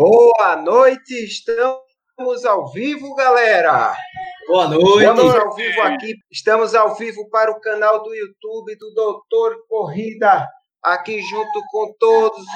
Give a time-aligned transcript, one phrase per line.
[0.00, 3.94] Boa noite, estamos ao vivo, galera.
[4.48, 5.04] Boa noite.
[5.04, 10.48] Estamos ao vivo aqui, estamos ao vivo para o canal do YouTube do Doutor Corrida,
[10.82, 12.46] aqui junto com todos,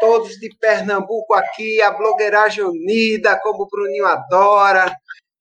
[0.00, 4.90] todos de Pernambuco aqui, a blogueiragem unida, como o Bruninho adora.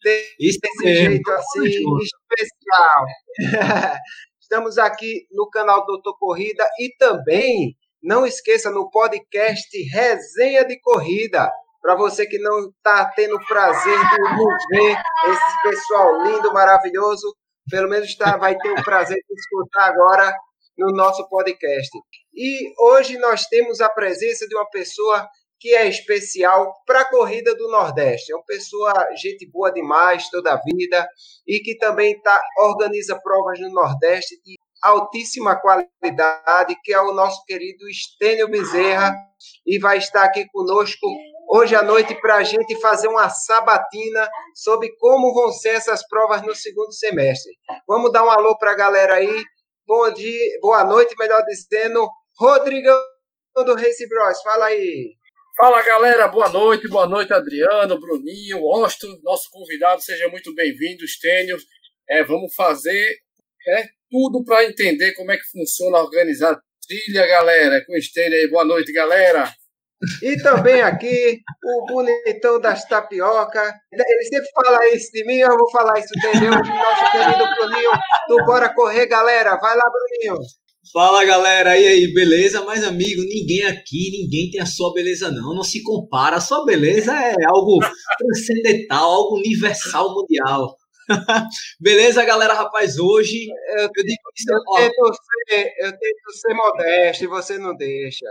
[0.04, 1.62] Desse jeito assim,
[2.02, 3.06] especial.
[4.38, 7.74] Estamos aqui no canal Doutor Corrida e também
[8.04, 11.50] não esqueça no podcast Resenha de Corrida.
[11.82, 14.98] Para você que não está tendo o prazer de ver,
[15.32, 17.34] esse pessoal lindo, maravilhoso,
[17.70, 20.34] pelo menos tá, vai ter o prazer de escutar agora
[20.78, 21.90] no nosso podcast.
[22.34, 25.28] E hoje nós temos a presença de uma pessoa
[25.60, 28.34] que é especial para a corrida do Nordeste.
[28.34, 31.08] É uma pessoa, gente boa demais toda a vida
[31.48, 37.44] e que também tá, organiza provas no Nordeste de altíssima qualidade, que é o nosso
[37.46, 39.16] querido Estênio Bezerra,
[39.66, 41.08] e vai estar aqui conosco
[41.50, 46.42] hoje à noite para a gente fazer uma sabatina sobre como vão ser essas provas
[46.42, 47.54] no segundo semestre.
[47.88, 49.44] Vamos dar um alô para a galera aí.
[49.88, 52.06] Bom dia, boa noite, melhor dizendo.
[52.38, 53.00] Rodrigão
[53.56, 55.16] do Race Bros, fala aí.
[55.56, 61.58] Fala galera, boa noite, boa noite Adriano, Bruninho, Osto, nosso convidado, seja muito bem-vindo, Estênio.
[62.10, 63.18] É, vamos fazer
[63.68, 67.84] é, tudo para entender como é que funciona organizar trilha, galera.
[67.86, 69.52] Com Estênio aí, boa noite, galera.
[70.22, 73.74] E também aqui o bonitão das tapioca.
[73.92, 77.92] Ele sempre fala isso de mim, eu vou falar isso dele hoje, nosso querido Bruninho
[78.28, 79.58] do Bora Correr, galera.
[79.58, 80.44] Vai lá, Bruninho.
[80.92, 82.62] Fala galera, e aí, beleza?
[82.64, 86.36] Mas amigo, ninguém aqui, ninguém tem a sua beleza não, não se compara.
[86.36, 87.80] A sua beleza é algo
[88.20, 90.76] transcendental, algo universal, mundial.
[91.80, 95.14] beleza, galera, rapaz, hoje eu, eu digo isso, eu, ó, tento
[95.50, 98.26] ser, eu tento ser modesto e você não deixa.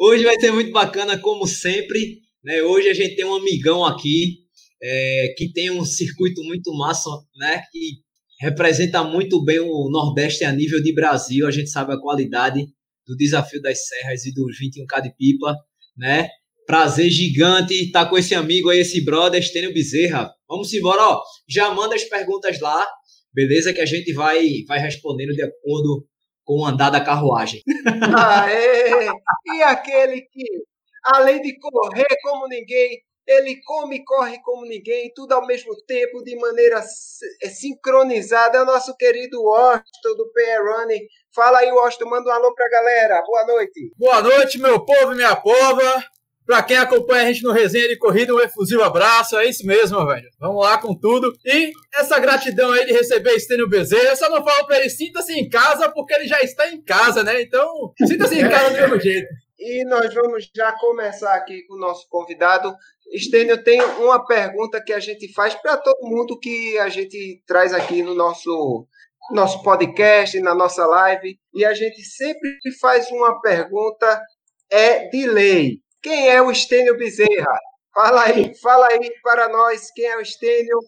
[0.00, 2.20] hoje vai ser muito bacana, como sempre.
[2.44, 2.62] Né?
[2.62, 4.46] Hoje a gente tem um amigão aqui
[4.82, 7.62] é, que tem um circuito muito massa, né?
[7.72, 7.98] Que
[8.40, 11.46] representa muito bem o Nordeste a nível de Brasil.
[11.46, 12.66] A gente sabe a qualidade
[13.06, 15.56] do desafio das serras e dos 21K de pipa,
[15.96, 16.28] né?
[16.66, 20.30] Prazer gigante estar com esse amigo aí, esse brother, Estênio Bezerra.
[20.48, 21.22] Vamos embora, ó.
[21.48, 22.86] Já manda as perguntas lá,
[23.32, 23.72] beleza?
[23.72, 26.06] Que a gente vai, vai respondendo de acordo
[26.44, 27.62] com o andar da carruagem.
[28.16, 29.08] Aê!
[29.56, 30.44] E aquele que,
[31.04, 36.22] além de correr como ninguém, ele come e corre como ninguém, tudo ao mesmo tempo,
[36.22, 36.80] de maneira
[37.42, 38.58] é, sincronizada.
[38.58, 41.02] É o nosso querido Washington do PR Running.
[41.34, 43.22] Fala aí, Washington, manda um alô pra galera.
[43.26, 43.92] Boa noite.
[43.96, 46.04] Boa noite, meu povo e minha pova.
[46.46, 49.36] Pra quem acompanha a gente no Resenha de Corrida, um efusivo abraço.
[49.36, 50.30] É isso mesmo, velho.
[50.38, 51.36] Vamos lá com tudo.
[51.44, 54.10] E essa gratidão aí de receber Estênio Bezerra.
[54.10, 57.24] Eu só não falo pra ele, sinta-se em casa, porque ele já está em casa,
[57.24, 57.42] né?
[57.42, 59.26] Então, sinta-se em casa do mesmo jeito.
[59.58, 62.72] E nós vamos já começar aqui com o nosso convidado.
[63.12, 67.72] Estênio, tem uma pergunta que a gente faz para todo mundo que a gente traz
[67.72, 68.86] aqui no nosso,
[69.32, 71.36] nosso podcast, na nossa live.
[71.52, 74.22] E a gente sempre faz uma pergunta
[74.70, 75.80] é de lei.
[76.06, 77.58] Quem é o Estênio Bezerra?
[77.92, 80.78] Fala aí, fala aí para nós quem é o Estênio.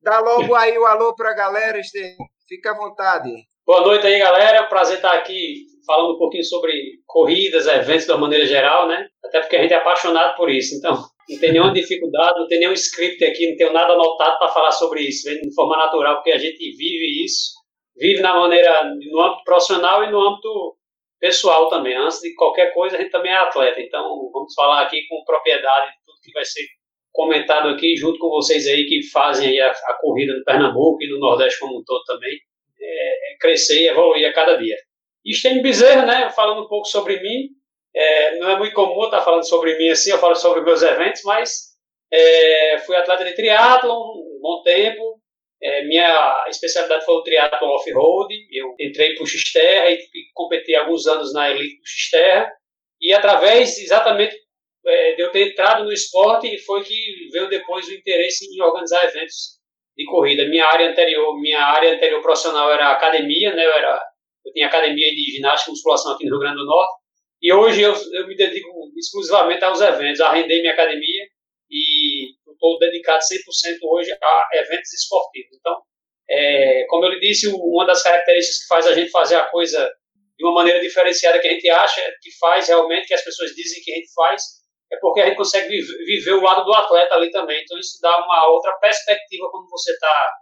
[0.00, 2.16] Dá logo aí o alô para a galera, Estênio.
[2.48, 3.28] Fica à vontade.
[3.66, 4.68] Boa noite aí, galera.
[4.68, 6.72] Prazer estar aqui falando um pouquinho sobre
[7.08, 9.08] corridas, eventos de uma maneira geral, né?
[9.24, 10.76] Até porque a gente é apaixonado por isso.
[10.76, 10.94] Então,
[11.28, 14.70] não tem nenhuma dificuldade, não tem nenhum script aqui, não tenho nada anotado para falar
[14.70, 17.50] sobre isso, vem de forma natural, porque a gente vive isso,
[17.96, 20.77] vive na maneira, no âmbito profissional e no âmbito
[21.18, 21.96] pessoal também.
[21.96, 23.80] Antes de qualquer coisa, a gente também é atleta.
[23.80, 26.64] Então, vamos falar aqui com propriedade de tudo que vai ser
[27.12, 31.08] comentado aqui, junto com vocês aí que fazem aí a, a corrida no Pernambuco e
[31.08, 32.38] no Nordeste como um todo também,
[32.80, 34.76] é, é crescer e evoluir a cada dia.
[35.24, 37.48] E Stênio Bezerra, né, falando um pouco sobre mim,
[37.94, 41.22] é, não é muito comum estar falando sobre mim assim, eu falo sobre meus eventos,
[41.24, 41.68] mas
[42.12, 45.17] é, fui atleta de triatlon um bom tempo.
[45.60, 48.34] É, minha especialidade foi o triatlon off-road.
[48.52, 49.98] Eu entrei para o X-Terra e,
[50.34, 52.52] competi alguns anos na elite do X-Terra.
[53.00, 54.36] E através exatamente
[54.86, 59.04] é, de eu ter entrado no esporte, foi que veio depois o interesse em organizar
[59.04, 59.58] eventos
[59.96, 60.46] de corrida.
[60.48, 63.66] Minha área anterior, minha área anterior profissional era academia, né?
[63.66, 64.00] Eu, era,
[64.46, 66.92] eu tinha academia de ginástica e musculação aqui no Rio Grande do Norte.
[67.42, 71.17] E hoje eu, eu me dedico exclusivamente aos eventos, arrendei minha academia
[72.58, 75.56] estou dedicado 100% hoje a eventos esportivos.
[75.58, 75.76] Então,
[76.28, 79.90] é, como eu lhe disse, uma das características que faz a gente fazer a coisa
[80.36, 83.82] de uma maneira diferenciada que a gente acha que faz realmente, que as pessoas dizem
[83.82, 84.42] que a gente faz,
[84.92, 87.60] é porque a gente consegue viver, viver o lado do atleta ali também.
[87.62, 90.32] Então, isso dá uma outra perspectiva quando você está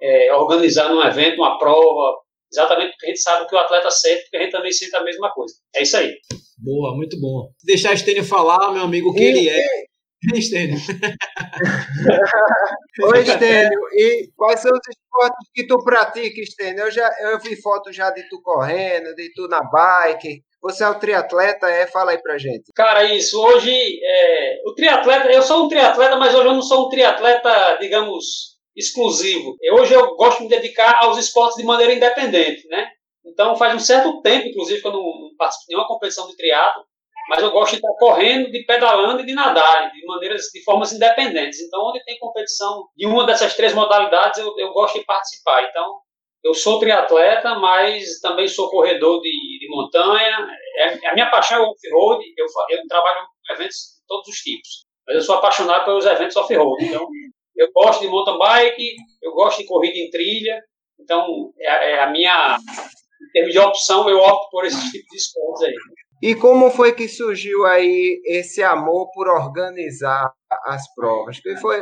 [0.00, 2.18] é, organizando um evento, uma prova,
[2.52, 5.02] exatamente porque a gente sabe que o atleta sente, porque a gente também sente a
[5.02, 5.54] mesma coisa.
[5.74, 6.14] É isso aí.
[6.58, 7.50] Boa, muito bom.
[7.64, 9.86] Deixar Estênio falar, meu amigo, o que e, ele é.
[10.34, 10.76] Estênio.
[13.02, 13.78] Oi, Estênio.
[13.92, 16.84] E quais são os esportes que tu pratica, Estênio?
[16.84, 20.42] Eu, já, eu vi fotos já de tu correndo, de tu na bike.
[20.62, 21.86] Você é o triatleta, é?
[21.86, 22.72] Fala aí pra gente.
[22.74, 23.40] Cara, isso.
[23.40, 27.76] Hoje, é, o triatleta, eu sou um triatleta, mas hoje eu não sou um triatleta,
[27.80, 29.54] digamos, exclusivo.
[29.72, 32.88] Hoje eu gosto de me dedicar aos esportes de maneira independente, né?
[33.24, 36.36] Então faz um certo tempo, inclusive, que eu não, não participo de nenhuma competição de
[36.36, 36.84] triatlo,
[37.28, 40.92] mas eu gosto de estar correndo, de pedalando e de nadar, de maneiras, de formas
[40.92, 41.60] independentes.
[41.60, 45.64] Então, onde tem competição de uma dessas três modalidades, eu, eu gosto de participar.
[45.64, 45.98] Então,
[46.44, 50.46] eu sou triatleta, mas também sou corredor de, de montanha.
[50.76, 52.24] É, a minha paixão é o off-road.
[52.36, 54.86] Eu, eu trabalho em eventos de todos os tipos.
[55.06, 56.84] Mas eu sou apaixonado pelos eventos off-road.
[56.84, 57.08] Então,
[57.56, 60.62] eu gosto de mountain bike, eu gosto de corrida em trilha.
[61.00, 62.56] Então, é, é a minha.
[62.56, 65.74] Em termos de opção, eu opto por esses tipos de esportes aí.
[66.22, 70.32] E como foi que surgiu aí esse amor por organizar
[70.66, 71.38] as provas?
[71.60, 71.80] Foi,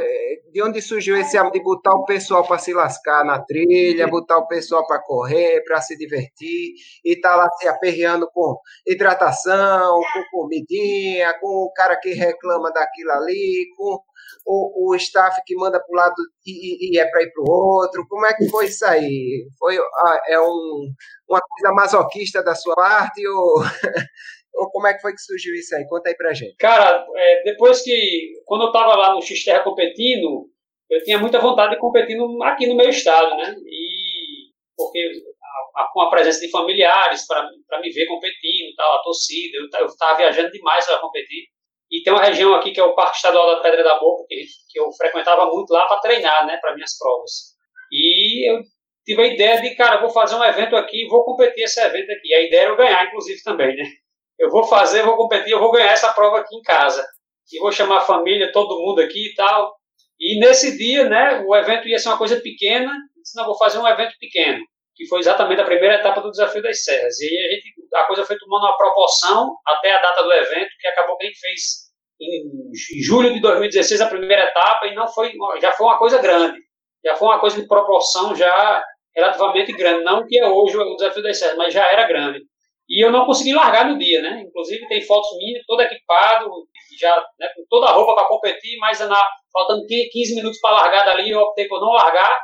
[0.52, 4.38] de onde surgiu esse amor de botar o pessoal para se lascar na trilha, botar
[4.38, 6.74] o pessoal para correr, para se divertir,
[7.04, 12.72] e estar tá lá se aperreando com hidratação, com comidinha, com o cara que reclama
[12.72, 14.00] daquilo ali, com
[14.46, 16.14] o, o staff que manda para um lado
[16.46, 18.06] e, e é para ir para o outro?
[18.08, 19.46] Como é que foi isso aí?
[19.58, 20.92] Foi, ah, é um,
[21.28, 23.62] uma coisa masoquista da sua parte ou,
[24.54, 25.86] ou como é que foi que surgiu isso aí?
[25.86, 26.56] Conta aí para gente.
[26.56, 30.48] Cara, é, depois que, quando eu estava lá no Xterra competindo,
[30.90, 33.54] eu tinha muita vontade de competir no, aqui no meu estado, né?
[33.66, 35.10] E porque
[35.92, 40.16] com a, a, presença de familiares para me ver competindo, tal, a torcida, eu estava
[40.16, 41.44] viajando demais para competir.
[41.90, 44.44] E tem uma região aqui que é o Parque Estadual da Pedra da Boca, que,
[44.70, 47.54] que eu frequentava muito lá para treinar, né, para minhas provas.
[47.92, 48.60] E eu
[49.04, 52.34] tive a ideia de, cara, vou fazer um evento aqui, vou competir esse evento aqui.
[52.34, 53.84] A ideia era eu ganhar, inclusive, também, né?
[54.38, 57.04] Eu vou fazer, vou competir, eu vou ganhar essa prova aqui em casa.
[57.52, 59.74] E vou chamar a família, todo mundo aqui e tal.
[60.18, 63.58] E nesse dia, né, o evento ia ser uma coisa pequena, eu disse, não, vou
[63.58, 64.64] fazer um evento pequeno,
[64.94, 67.20] que foi exatamente a primeira etapa do Desafio das Serras.
[67.20, 70.88] E a, gente, a coisa foi tomando uma proporção até a data do evento, que
[70.88, 71.84] acabou que a gente fez
[72.20, 76.58] em julho de 2016 a primeira etapa e não foi já foi uma coisa grande
[77.04, 78.84] já foi uma coisa de proporção já
[79.14, 82.40] relativamente grande não que é hoje o desafio das serras mas já era grande
[82.88, 84.44] e eu não consegui largar no dia né?
[84.46, 86.50] Inclusive tem fotos minhas todo equipado
[86.98, 89.20] já né, com toda a roupa para competir mas na,
[89.52, 92.38] faltando 15 minutos para largar dali eu optei por não largar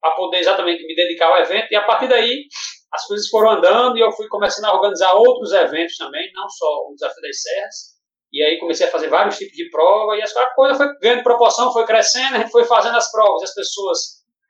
[0.00, 1.68] para poder exatamente me dedicar ao evento.
[1.70, 2.44] E a partir daí
[2.92, 6.66] as coisas foram andando e eu fui começando a organizar outros eventos também não só
[6.88, 7.94] o desafio das serras.
[8.30, 11.72] E aí comecei a fazer vários tipos de prova e a coisa foi ganhando proporção,
[11.72, 13.98] foi crescendo, a gente foi fazendo as provas, as pessoas,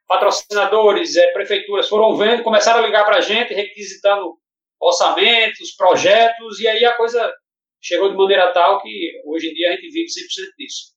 [0.08, 4.36] patrocinadores, é, prefeituras foram vendo, começaram a ligar para a gente, requisitando
[4.84, 7.32] orçamentos, projetos, e aí a coisa
[7.80, 10.08] chegou de maneira tal que hoje em dia a gente vive 100%
[10.58, 10.94] disso.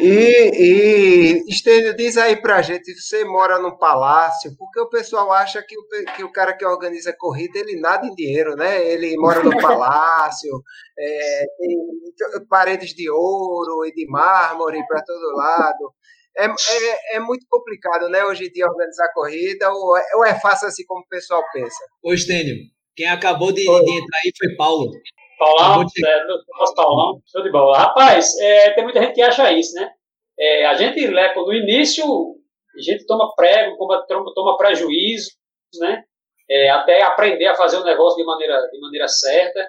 [0.00, 5.60] E, e Estênio, diz aí pra gente, você mora num palácio, porque o pessoal acha
[5.60, 8.80] que o, que o cara que organiza corrida, ele nada em dinheiro, né?
[8.86, 10.62] Ele mora no palácio,
[10.96, 15.92] é, tem paredes de ouro e de mármore para todo lado.
[16.36, 20.38] É, é, é, muito complicado, né, hoje em dia, organizar corrida, ou é, ou é
[20.38, 21.84] fácil assim como o pessoal pensa?
[22.00, 22.54] Ô, Estênio,
[22.98, 24.90] quem acabou de, de entrar aí foi Paulo.
[25.38, 26.26] Paulão, é,
[26.58, 27.78] nosso Paulão, show de bola.
[27.78, 29.88] Rapaz, é, tem muita gente que acha isso, né?
[30.36, 35.30] É, a gente, no início, a gente toma prego, toma, toma prejuízo,
[35.78, 36.02] né?
[36.50, 39.64] É, até aprender a fazer o negócio de maneira, de maneira certa.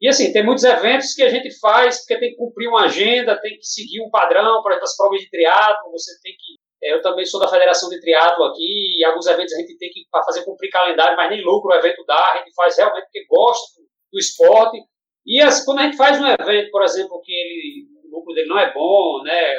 [0.00, 3.40] E assim, tem muitos eventos que a gente faz porque tem que cumprir uma agenda,
[3.40, 7.24] tem que seguir um padrão, para as provas de triatlo, você tem que eu também
[7.24, 10.70] sou da Federação de Triatlo aqui, e alguns eventos a gente tem que fazer cumprir
[10.70, 13.80] calendário, mas nem lucro o evento dá, a gente faz realmente porque gosta
[14.12, 14.78] do, esporte,
[15.24, 18.48] e as, quando a gente faz um evento, por exemplo, que ele, o lucro dele
[18.48, 19.54] não é bom, né?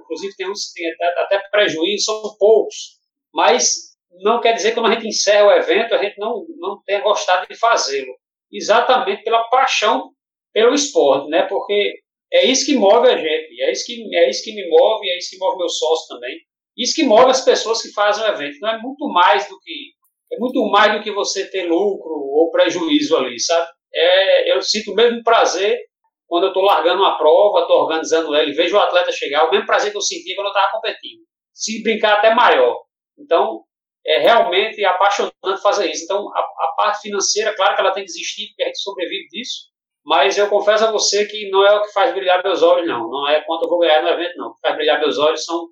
[0.00, 2.98] Inclusive tem uns tem até, até prejuízo, são poucos.
[3.32, 6.82] Mas não quer dizer que quando a gente encerra o evento, a gente não, não
[6.84, 8.14] tenha gostado de fazê-lo.
[8.50, 10.10] Exatamente pela paixão
[10.52, 11.42] pelo esporte, né?
[11.42, 11.94] Porque
[12.32, 15.18] é isso que move a gente, é isso que, é isso que me move, é
[15.18, 16.38] isso que move meu sócio também.
[16.76, 18.58] Isso que move as pessoas que fazem o evento.
[18.60, 19.92] Não é muito mais do que
[20.32, 23.68] é muito mais do que você ter lucro ou prejuízo ali, sabe?
[23.94, 25.78] é, eu sinto o mesmo prazer
[26.26, 29.50] quando eu estou largando uma prova, estou organizando ela e vejo o atleta chegar, o
[29.50, 31.20] mesmo prazer que eu sentia quando eu estava competindo.
[31.52, 32.80] Se brincar até maior.
[33.18, 33.64] Então,
[34.04, 36.04] é realmente apaixonante fazer isso.
[36.04, 39.28] Então, a, a, parte financeira, claro que ela tem que existir, porque a gente sobrevive
[39.28, 39.68] disso,
[40.02, 43.10] mas eu confesso a você que não é o que faz brilhar meus olhos, não.
[43.10, 44.48] Não é quanto eu vou ganhar no evento, não.
[44.48, 45.68] O que faz brilhar meus olhos são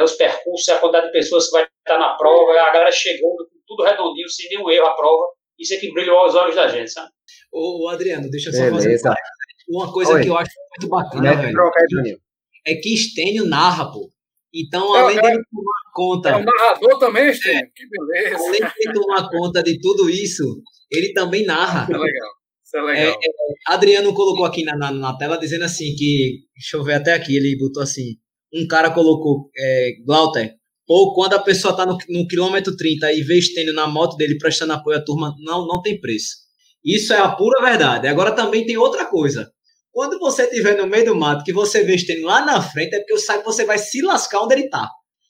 [0.00, 2.92] é os percursos, é a quantidade de pessoas que vai estar na prova, a galera
[2.92, 5.24] chegando com tudo redondinho, sem nenhum erro a prova.
[5.58, 7.10] Isso é que brilhou aos olhos da gente, sabe?
[7.52, 8.80] Ô, Adriano, deixa eu só Beleza.
[8.80, 9.20] fazer
[9.68, 10.22] uma coisa Oi.
[10.22, 12.20] que eu acho muito bacana, velho.
[12.66, 14.10] É que Stênio narra, pô.
[14.52, 16.28] Então, além é, dele tomar conta.
[16.30, 17.60] É o narrador também, Stênio?
[17.60, 18.36] É, que beleza.
[18.36, 21.86] Além de tomar conta de tudo isso, ele também narra.
[21.88, 22.30] É legal.
[22.64, 23.02] Isso é legal.
[23.02, 26.40] É, é, Adriano colocou aqui na, na, na, tela dizendo assim que.
[26.54, 28.16] Deixa eu ver até aqui, ele botou assim.
[28.52, 30.54] Um cara colocou, é, Glauter,
[30.88, 34.38] ou quando a pessoa está no, no quilômetro 30 e vê Stênio na moto dele
[34.38, 36.36] prestando apoio à turma, não, não tem preço.
[36.84, 38.08] Isso é a pura verdade.
[38.08, 39.52] Agora também tem outra coisa.
[39.92, 42.98] Quando você estiver no meio do mato, que você vê Stênio lá na frente, é
[42.98, 44.88] porque eu sabe que você vai se lascar onde ele está.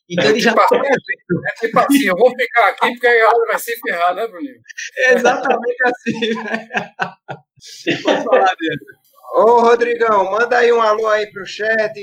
[0.09, 0.83] Então é ele já tipo, tá
[1.47, 4.61] É tipo assim, eu vou ficar aqui porque a galera vai se ferrar, né, Bruninho?
[5.11, 6.35] Exatamente assim,
[8.03, 8.55] Pode falar,
[9.35, 11.95] Ô, Rodrigão, manda aí um alô aí pro chat.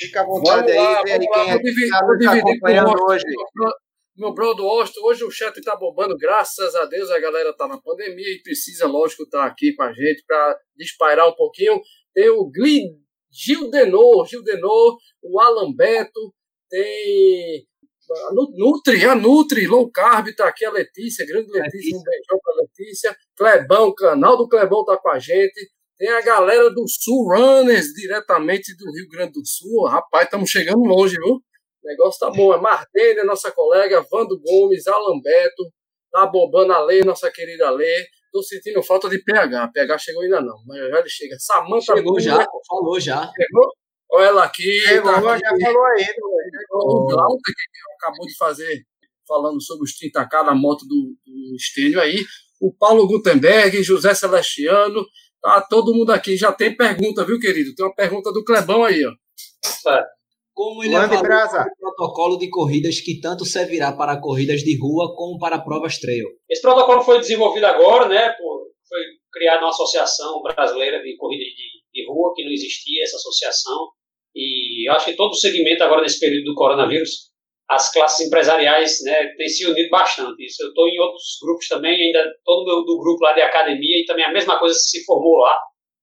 [0.00, 3.24] Fica à vontade lá, aí, vê aí quem é que está nos acompanhando hoje.
[4.16, 7.80] Meu brother Austin, hoje o chat está bombando, graças a Deus a galera está na
[7.80, 11.80] pandemia e precisa, lógico, estar tá aqui com a gente para dispairar um pouquinho.
[12.14, 12.98] Tem o Gil
[13.30, 16.34] Gildenor, Gildenor, o Alan Beto,
[16.68, 17.66] tem
[18.10, 22.54] a Nutri, a Nutri, Low Carb, tá aqui a Letícia, grande Letícia, um beijão pra
[22.62, 23.16] Letícia.
[23.36, 25.70] Clebão, canal do Clebão tá com a gente.
[26.00, 29.84] Tem a galera do Sul Runners, diretamente do Rio Grande do Sul.
[29.86, 31.34] Rapaz, estamos chegando longe, viu?
[31.34, 31.42] O
[31.84, 32.54] negócio tá bom.
[32.54, 35.62] É Martênia, nossa colega, Vando Gomes, Alan Beto,
[36.10, 38.06] tá bombando a Lê, nossa querida Lê.
[38.32, 39.72] Tô sentindo falta de PH.
[39.74, 41.36] PH chegou ainda não, mas já ele chega.
[41.38, 43.20] Samanta Chegou já, falou já.
[43.20, 43.70] Chegou?
[44.12, 44.80] Olha ela aqui.
[44.80, 45.44] Chegou, tá aqui.
[45.44, 46.06] já falou aí.
[46.70, 47.52] O Glauco, que
[47.98, 48.84] acabou de fazer,
[49.28, 52.24] falando sobre os 30K na moto do, do Estênio aí.
[52.58, 55.04] O Paulo Gutenberg, José Celestiano.
[55.42, 56.36] Tá todo mundo aqui.
[56.36, 57.74] Já tem pergunta, viu, querido?
[57.74, 59.12] Tem uma pergunta do Clebão aí, ó.
[60.52, 65.38] Como ele avaliou o protocolo de corridas que tanto servirá para corridas de rua como
[65.38, 66.26] para provas trail?
[66.48, 68.28] Esse protocolo foi desenvolvido agora, né?
[68.30, 69.00] Por, foi
[69.32, 73.88] criada uma associação brasileira de corridas de, de rua, que não existia essa associação.
[74.34, 77.29] E eu acho que todo o segmento agora nesse período do coronavírus,
[77.70, 80.44] as classes empresariais né, têm se unido bastante.
[80.44, 84.00] Isso eu estou em outros grupos também, ainda estou no do grupo lá de academia
[84.00, 85.56] e também a mesma coisa se formou lá.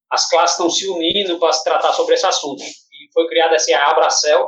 [0.09, 2.63] As classes estão se unindo para se tratar sobre esse assunto.
[2.63, 4.47] E foi criada essa Abracel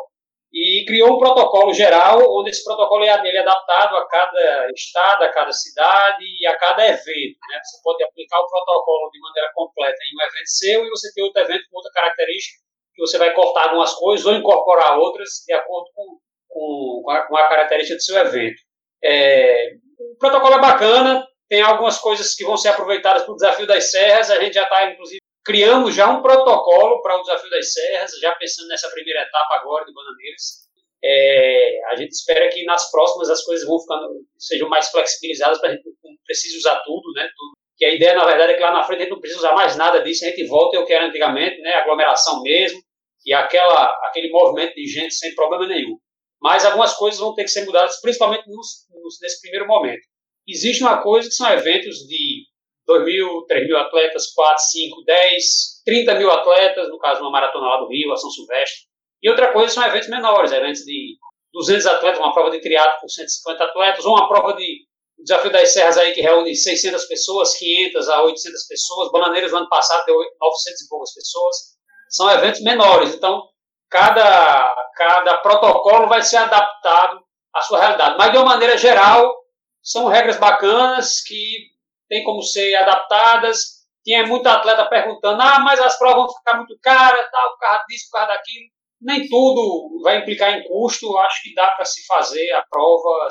[0.54, 5.24] e criou um protocolo geral, onde esse protocolo é, ele é adaptado a cada estado,
[5.24, 7.38] a cada cidade e a cada evento.
[7.50, 7.60] Né?
[7.62, 11.24] Você pode aplicar o protocolo de maneira completa em um evento seu e você tem
[11.26, 12.60] outro evento com outra característica
[12.96, 16.18] que você vai cortar algumas coisas ou incorporar outras de acordo com,
[16.50, 18.62] com, com, a, com a, característica do seu evento.
[19.03, 23.68] É, o protocolo é bacana, tem algumas coisas que vão ser aproveitadas para o Desafio
[23.68, 27.74] das Serras, a gente já está, inclusive, criando já um protocolo para o Desafio das
[27.74, 30.70] Serras, já pensando nessa primeira etapa agora de Bananeiras.
[31.03, 35.70] É, a gente espera que nas próximas as coisas vão ficando, sejam mais flexibilizadas para
[35.70, 37.29] a gente não precise usar tudo, né?
[37.36, 37.53] Tudo.
[37.77, 39.56] Que a ideia, na verdade, é que lá na frente a gente não precisa usar
[39.56, 41.74] mais nada disso, a gente volta ao que era antigamente, né?
[41.75, 42.82] Aglomeração mesmo,
[43.25, 45.98] e aquela, aquele movimento de gente sem problema nenhum.
[46.41, 50.01] Mas algumas coisas vão ter que ser mudadas, principalmente nos, nos, nesse primeiro momento.
[50.48, 52.46] Existe uma coisa que são eventos de
[52.88, 55.43] 2 mil, 3 mil atletas, 4, 5, 10,
[55.86, 58.88] 30 mil atletas, no caso uma maratona lá do Rio, a São Silvestre.
[59.22, 61.17] E outra coisa são eventos menores, eventos de
[61.53, 64.88] 200 atletas, uma prova de triatlo com 150 atletas, ou uma prova de
[65.22, 69.12] Desafio das Serras aí que reúne 600 pessoas, 500 a 800 pessoas.
[69.12, 71.58] Bananeiras no ano passado deu 900 e poucas pessoas
[72.10, 73.13] são eventos menores.
[73.13, 73.43] Então,
[73.89, 77.19] cada, cada protocolo vai ser adaptado
[77.53, 78.15] à sua realidade.
[78.17, 79.36] Mas, de uma maneira geral,
[79.81, 81.69] são regras bacanas que
[82.08, 83.79] têm como ser adaptadas.
[84.03, 87.84] Tinha muito atleta perguntando: ah, mas as provas vão ficar muito caras, tal, por causa
[87.88, 88.65] disso, por causa daquilo.
[89.01, 91.17] Nem tudo vai implicar em custo.
[91.17, 93.27] Acho que dá para se fazer a prova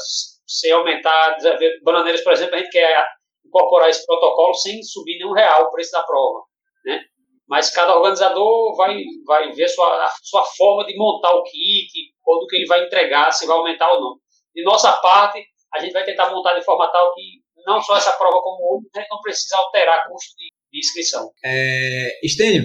[0.47, 1.37] sem aumentar.
[1.85, 3.07] Bananeiras, por exemplo, a gente quer
[3.45, 6.41] incorporar esse protocolo sem subir nenhum real o preço da prova.
[6.85, 7.01] Né?
[7.49, 11.91] Mas cada organizador vai, vai ver sua, a sua forma de montar o kit,
[12.25, 14.17] ou do que ele vai entregar, se vai aumentar ou não.
[14.55, 15.43] De nossa parte,
[15.75, 17.23] a gente vai tentar montar de forma tal que
[17.67, 21.31] não só essa prova como outra, a gente não precisa alterar custo de, de inscrição.
[21.45, 22.65] É, Estênio,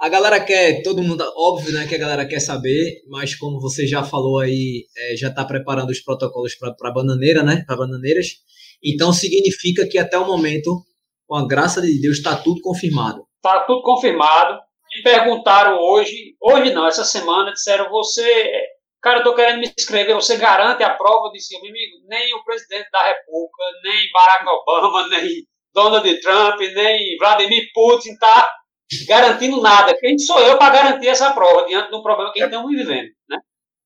[0.00, 3.86] a galera quer, todo mundo, óbvio né, que a galera quer saber, mas como você
[3.86, 8.26] já falou aí, é, já está preparando os protocolos para bananeira, né, para bananeiras,
[8.82, 10.84] então significa que até o momento,
[11.26, 13.24] com a graça de Deus, está tudo confirmado.
[13.44, 14.58] Está tudo confirmado.
[14.96, 18.50] Me perguntaram hoje, hoje não, essa semana, disseram: você,
[19.02, 21.26] cara, estou querendo me inscrever, você garante a prova?
[21.26, 26.58] Eu disse: meu amigo, nem o presidente da República, nem Barack Obama, nem Donald Trump,
[26.58, 28.50] nem Vladimir Putin tá
[29.06, 29.94] garantindo nada.
[29.98, 33.10] Quem sou eu para garantir essa prova diante de um problema que gente estamos vivendo,
[33.28, 33.38] né?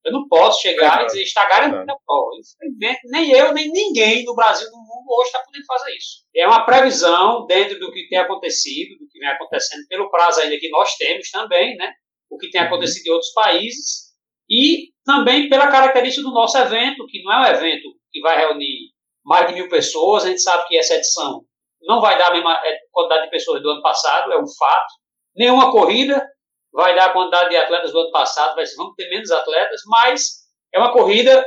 [0.08, 2.30] Eu não posso chegar é, e dizer, está garantido a prova.
[2.38, 6.24] Infelizmente, nem eu, nem ninguém no Brasil, no mundo, hoje está podendo fazer isso.
[6.34, 10.58] É uma previsão dentro do que tem acontecido, do que vem acontecendo, pelo prazo ainda
[10.58, 11.92] que nós temos também, né?
[12.30, 12.68] O que tem uhum.
[12.68, 14.08] acontecido em outros países,
[14.48, 18.92] e também pela característica do nosso evento, que não é um evento que vai reunir
[19.24, 21.42] mais de mil pessoas, a gente sabe que essa edição
[21.82, 24.94] não vai dar a mesma é, quantidade de pessoas do ano passado, é um fato.
[25.36, 26.26] Nenhuma corrida
[26.72, 30.48] vai dar a quantidade de atletas do ano passado, vai, vamos ter menos atletas, mas
[30.72, 31.44] é uma corrida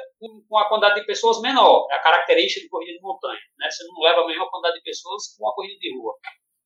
[0.48, 3.40] com a quantidade de pessoas menor, é a característica de corrida de montanha.
[3.58, 3.70] Né?
[3.70, 6.13] Você não leva a mesma quantidade de pessoas com uma corrida de rua.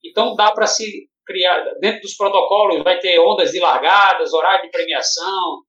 [0.04, 4.72] Então dá para se criar, dentro dos protocolos, vai ter ondas de largadas, horário de
[4.72, 5.64] premiação,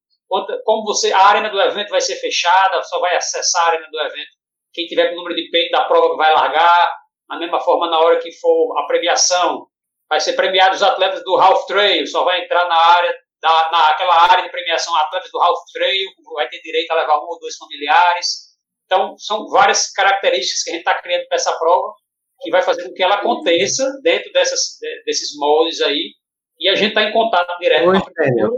[0.65, 4.01] como você, a arena do evento vai ser fechada, só vai acessar a arena do
[4.01, 4.37] evento
[4.77, 6.93] quem tiver com o número de peito da prova vai largar,
[7.27, 9.67] da mesma forma na hora que for a premiação,
[10.09, 14.23] vai ser premiado os atletas do Half Trail, só vai entrar na área, da, naquela
[14.23, 17.57] área de premiação atletas do Half Trail, vai ter direito a levar um ou dois
[17.57, 18.47] familiares.
[18.85, 21.93] Então, são várias características que a gente está criando para essa prova,
[22.41, 26.13] que vai fazer com que ela aconteça dentro dessas, desses moldes aí,
[26.59, 28.53] e a gente está em contato direto Oi, com a prefeitura.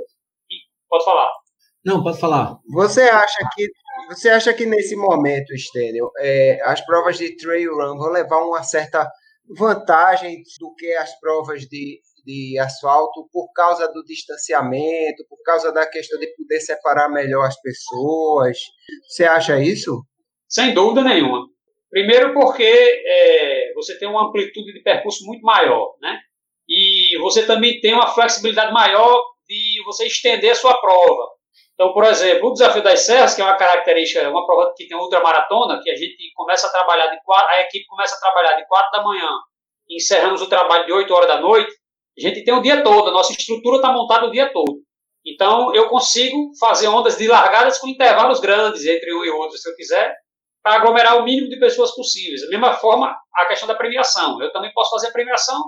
[0.88, 1.30] Pode falar.
[1.84, 2.56] Não, pode falar.
[2.72, 3.68] Você acha que
[4.08, 8.62] você acha que nesse momento, Stênio, é, as provas de trail run vão levar uma
[8.62, 9.06] certa
[9.56, 15.86] vantagem do que as provas de, de asfalto por causa do distanciamento, por causa da
[15.86, 18.58] questão de poder separar melhor as pessoas?
[19.08, 20.04] Você acha isso?
[20.48, 21.46] Sem dúvida nenhuma.
[21.90, 26.18] Primeiro porque é, você tem uma amplitude de percurso muito maior, né?
[26.68, 31.37] E você também tem uma flexibilidade maior de você estender a sua prova.
[31.78, 34.98] Então, por exemplo, o Desafio das Serras, que é uma característica, uma prova que tem
[34.98, 38.66] ultramaratona, que a gente começa a trabalhar de quatro, a equipe começa a trabalhar de
[38.66, 39.30] 4 da manhã
[39.88, 41.72] e encerramos o trabalho de 8 horas da noite,
[42.18, 44.80] a gente tem o dia todo, a nossa estrutura está montada o dia todo.
[45.24, 49.70] Então, eu consigo fazer ondas de largadas com intervalos grandes entre um e outro, se
[49.70, 50.12] eu quiser,
[50.60, 52.40] para aglomerar o mínimo de pessoas possíveis.
[52.40, 54.42] Da mesma forma, a questão da premiação.
[54.42, 55.62] Eu também posso fazer a premiação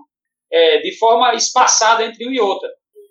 [0.50, 2.68] é, de forma espaçada entre um e outra.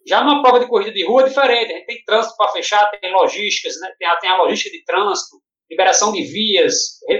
[0.10, 2.89] Já numa prova de corrida de rua é diferente, a gente tem trânsito para fechar,
[3.00, 3.92] tem logísticas, né?
[4.00, 5.38] tem, a, tem a logística de trânsito,
[5.70, 6.74] liberação de vias,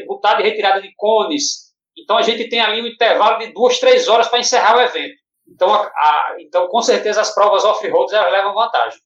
[0.08, 1.70] botada e retirada de cones.
[1.96, 5.14] Então a gente tem ali um intervalo de duas, três horas para encerrar o evento.
[5.48, 9.00] Então, a, a, então com certeza as provas off-road levam vantagem.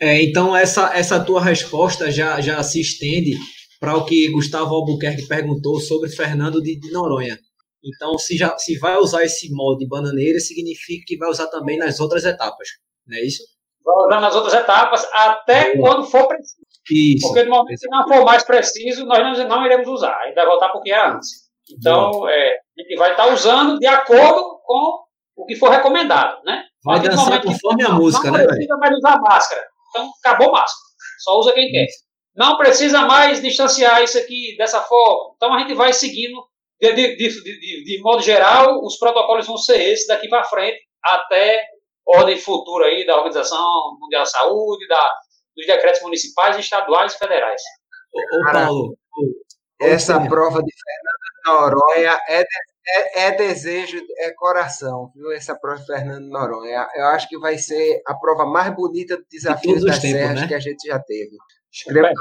[0.00, 3.36] É, então essa, essa tua resposta já, já se estende
[3.78, 7.38] para o que Gustavo Albuquerque perguntou sobre Fernando de, de Noronha.
[7.84, 12.00] Então, se, já, se vai usar esse molde bananeira, significa que vai usar também nas
[12.00, 12.68] outras etapas
[13.08, 13.42] não é isso?
[13.84, 16.58] Vamos nas outras etapas até quando for preciso.
[16.90, 17.26] Isso.
[17.26, 20.14] Porque no momento que não for mais preciso, nós não, não iremos usar.
[20.16, 21.48] A gente vai voltar porque é antes.
[21.70, 25.04] Então, é, a gente vai estar usando de acordo com
[25.36, 26.64] o que for recomendado, né?
[26.84, 28.44] Vai dançar conforme a música, não né?
[28.44, 29.66] Não precisa mais usar máscara.
[29.90, 30.88] Então, acabou máscara.
[31.20, 31.86] Só usa quem quer.
[32.34, 35.34] Não precisa mais distanciar isso aqui dessa forma.
[35.36, 36.42] Então, a gente vai seguindo,
[36.80, 41.60] de, de, de, de modo geral, os protocolos vão ser esses daqui para frente até
[42.08, 45.12] ordem futura aí da Organização Mundial da Saúde, da,
[45.56, 47.62] dos decretos municipais, estaduais e federais.
[48.12, 48.96] Ô, Paulo,
[49.80, 52.48] essa prova de Fernando Noronha é, de,
[52.88, 55.30] é, é, desejo, é coração, viu?
[55.32, 56.86] Essa prova de Fernando Noronha.
[56.94, 60.48] Eu acho que vai ser a prova mais bonita do desafio das tempos, serras né?
[60.48, 61.36] que a gente já teve.
[61.72, 62.12] Escreva é,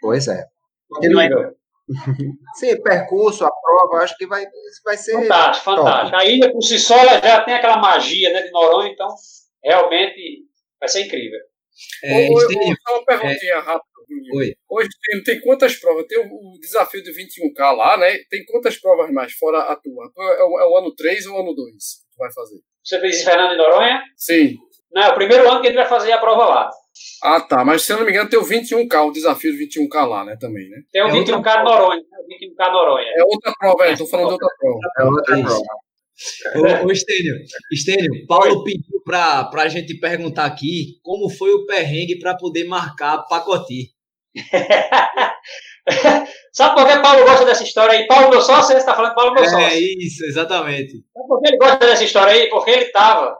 [0.00, 0.44] Pois é.
[2.56, 4.44] Sim, percurso, a prova, acho que vai,
[4.84, 5.12] vai ser.
[5.12, 5.78] Fantástico, top.
[5.78, 6.16] fantástico.
[6.16, 9.08] A ilha por si só já tem aquela magia né, de Noronha, então
[9.62, 10.44] realmente
[10.78, 11.40] vai ser incrível.
[12.04, 12.74] É, Ô, tem...
[12.86, 13.58] Só uma perguntinha é...
[13.58, 13.88] rápida.
[14.34, 14.54] Oi.
[14.70, 16.06] Hoje tem, tem quantas provas?
[16.06, 18.18] Tem o, o, desafio do 21K lá, né?
[18.30, 20.10] Tem quantas provas mais fora a tua?
[20.18, 22.58] É, o, é o ano 3 ou o ano 2 que tu vai fazer?
[22.82, 24.02] Você fez em Fernando de Noronha?
[24.16, 24.56] Sim.
[24.92, 26.70] Não, é o primeiro ano que a gente vai fazer a prova lá.
[27.22, 27.64] Ah, tá.
[27.64, 30.36] Mas se eu não me engano, tem o 21K, o desafio do 21K lá, né?
[30.38, 30.82] Também, né?
[30.92, 32.00] Tem o é 21K Noronha.
[32.00, 32.38] Né?
[32.40, 33.12] 21K Noronha.
[33.16, 33.96] É outra prova, é.
[33.96, 34.78] Tô falando de outra prova.
[34.98, 35.64] É outra prova.
[36.56, 37.36] Ô, ô Estênio,
[37.72, 38.64] Estênio, Paulo Oi.
[38.64, 43.92] pediu para a gente perguntar aqui como foi o perrengue para poder marcar Pacoti.
[46.52, 48.04] Sabe por que Paulo gosta dessa história aí?
[48.06, 49.64] Paulo, meu sócio, você está falando Paulo, meu é, sócio.
[49.64, 51.04] É isso, exatamente.
[51.14, 52.48] Sabe por que ele gosta dessa história aí?
[52.48, 53.36] Porque ele estava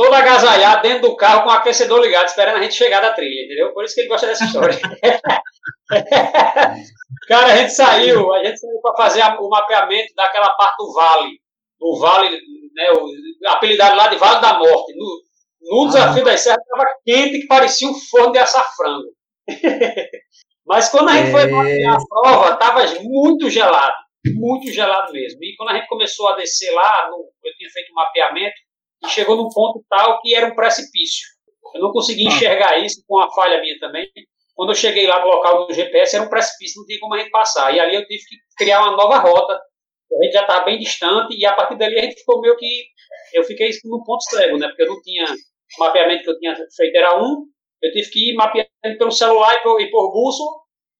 [0.00, 3.44] todo agasalhado dentro do carro com o aquecedor ligado, esperando a gente chegar da trilha,
[3.44, 3.74] entendeu?
[3.74, 4.74] Por isso que ele gosta dessa história.
[7.28, 11.38] Cara, a gente saiu, a gente saiu para fazer o mapeamento daquela parte do vale,
[11.78, 12.30] do vale,
[12.74, 13.10] né, o,
[13.50, 14.94] apelidado lá de Vale da Morte.
[14.96, 15.20] No,
[15.60, 16.24] no desafio ah.
[16.24, 19.14] das serras estava quente que parecia um forno de açafrango.
[20.66, 21.32] Mas quando a gente é...
[21.32, 23.96] foi mapear a prova, estava muito gelado,
[24.34, 25.44] muito gelado mesmo.
[25.44, 28.56] E quando a gente começou a descer lá, no, eu tinha feito um mapeamento,
[29.04, 31.28] e chegou num ponto tal que era um precipício.
[31.74, 32.30] Eu não consegui ah.
[32.30, 34.08] enxergar isso, com a falha minha também.
[34.54, 37.18] quando eu cheguei lá no local do GPS, era um precipício, não tinha como a
[37.18, 37.74] gente passar.
[37.74, 39.54] E ali eu tive que criar uma nova rota.
[39.54, 42.84] A gente já estava bem distante, e a partir dali a gente ficou meio que.
[43.32, 44.66] Eu fiquei no ponto cego, né?
[44.68, 45.24] Porque eu não tinha.
[45.24, 47.46] O mapeamento que eu tinha feito era um,
[47.80, 50.50] eu tive que ir mapeando pelo celular e por, e por bússola,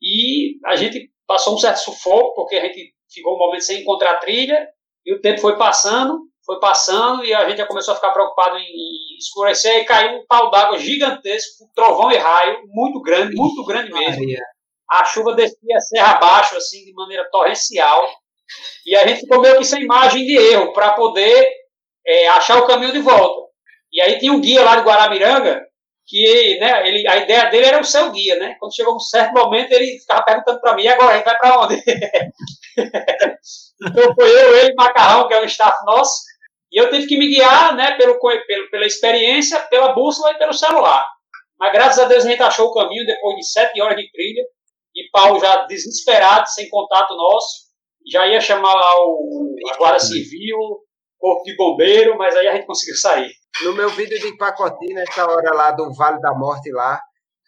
[0.00, 4.18] e a gente passou um certo sufoco, porque a gente ficou um momento sem encontrar
[4.18, 4.68] trilha,
[5.04, 8.58] e o tempo foi passando, foi passando, e a gente já começou a ficar preocupado
[8.58, 13.92] em, escurecer, e caiu um pau d'água gigantesco, trovão e raio, muito grande, muito grande
[13.92, 14.24] mesmo.
[14.90, 18.10] A chuva descia a serra abaixo, assim, de maneira torrencial,
[18.84, 21.48] e a gente ficou meio que sem margem de erro para poder
[22.04, 23.48] é, achar o caminho de volta.
[23.92, 25.64] E aí tinha um guia lá de Guaramiranga,
[26.04, 28.56] que né, ele, a ideia dele era o seu guia, né?
[28.58, 31.60] Quando chegou um certo momento, ele ficava perguntando para mim, agora a gente vai para
[31.60, 31.76] onde?
[33.86, 36.29] então foi eu, ele, Macarrão, que é um staff nosso,
[36.72, 40.52] e eu tive que me guiar né, pelo, pelo, pela experiência, pela bússola e pelo
[40.52, 41.04] celular.
[41.58, 44.42] Mas graças a Deus a gente achou o caminho depois de sete horas de trilha,
[44.94, 47.70] e Paulo já desesperado, sem contato nosso,
[48.10, 50.58] já ia chamar lá o, a Guarda Civil,
[51.18, 53.30] Corpo de Bombeiro, mas aí a gente conseguiu sair.
[53.62, 57.00] No meu vídeo de Pacotinho, nessa hora lá do Vale da Morte lá,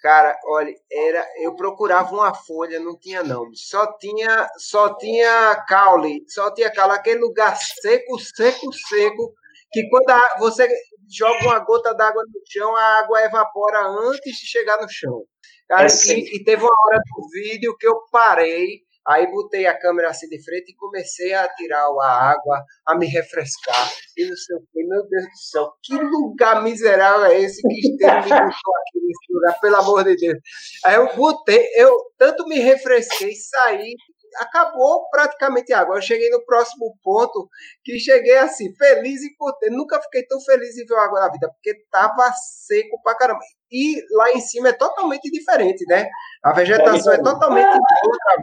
[0.03, 3.55] cara, olha, era, eu procurava uma folha, não tinha não.
[3.55, 9.33] Só tinha, só tinha caule, só tinha caule, aquele lugar seco, seco, seco,
[9.73, 10.69] que quando a, você
[11.09, 15.25] joga uma gota d'água no chão, a água evapora antes de chegar no chão.
[15.69, 19.79] Cara, é e, e teve uma hora do vídeo que eu parei Aí botei a
[19.79, 23.91] câmera assim de frente e comecei a tirar a água, a me refrescar.
[24.17, 27.75] E não sei o que, meu Deus do céu, que lugar miserável é esse que
[27.75, 30.39] Estevam me aqui nesse lugar, pelo amor de Deus.
[30.85, 33.95] Aí eu botei, eu tanto me refresquei, saí,
[34.39, 35.97] acabou praticamente a água.
[35.97, 37.49] Eu cheguei no próximo ponto
[37.85, 39.75] que cheguei assim, feliz e contente.
[39.75, 43.41] Nunca fiquei tão feliz em ver água na vida, porque tava seco pra caramba.
[43.71, 46.09] E lá em cima é totalmente diferente, né?
[46.43, 48.43] A vegetação é totalmente outra,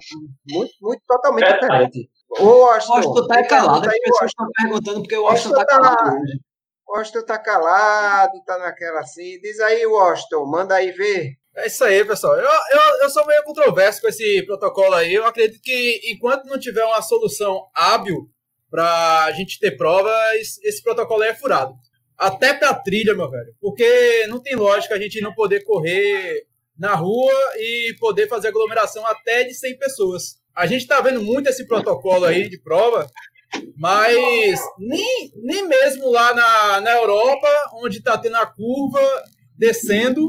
[0.49, 2.09] muito, muito totalmente é, diferente.
[2.39, 6.39] O Washington tá calado, as pessoas estão perguntando porque o Washington tá calado hoje.
[6.87, 9.39] O Washington tá calado, tá naquela assim.
[9.39, 11.38] Diz aí, Washington, manda aí ver.
[11.59, 12.37] É isso aí, pessoal.
[12.37, 15.13] Eu, eu, eu sou meio controverso com esse protocolo aí.
[15.13, 18.29] Eu acredito que enquanto não tiver uma solução hábil
[18.71, 21.73] para a gente ter provas, esse protocolo aí é furado.
[22.17, 23.53] Até para trilha, meu velho.
[23.59, 26.45] Porque não tem lógica a gente não poder correr
[26.77, 30.39] na rua e poder fazer aglomeração até de 100 pessoas.
[30.55, 33.05] A gente está vendo muito esse protocolo aí de prova,
[33.75, 37.47] mas nem, nem mesmo lá na, na Europa,
[37.83, 39.01] onde está tendo a curva
[39.57, 40.25] descendo,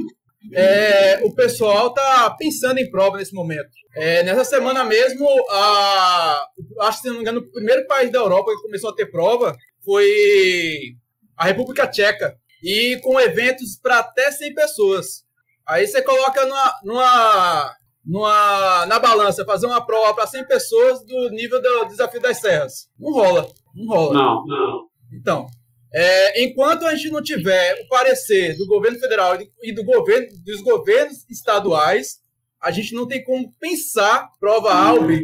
[0.53, 3.70] é, o pessoal tá pensando em prova nesse momento.
[3.94, 6.46] É, nessa semana mesmo, a,
[6.81, 9.07] acho que se não me engano, o primeiro país da Europa que começou a ter
[9.07, 10.94] prova foi
[11.37, 12.37] a República Tcheca.
[12.62, 15.24] E com eventos para até 100 pessoas.
[15.66, 21.31] Aí você coloca numa, numa, numa, na balança, fazer uma prova para 100 pessoas do
[21.31, 22.88] nível do desafio das serras.
[22.98, 23.48] Não rola.
[23.74, 24.14] Não rola.
[24.14, 24.90] Não, não.
[25.12, 25.46] Então,
[25.92, 30.62] é, enquanto a gente não tiver o parecer do governo federal e do governo, dos
[30.62, 32.20] governos estaduais,
[32.61, 35.22] a gente não tem como pensar prova ALB.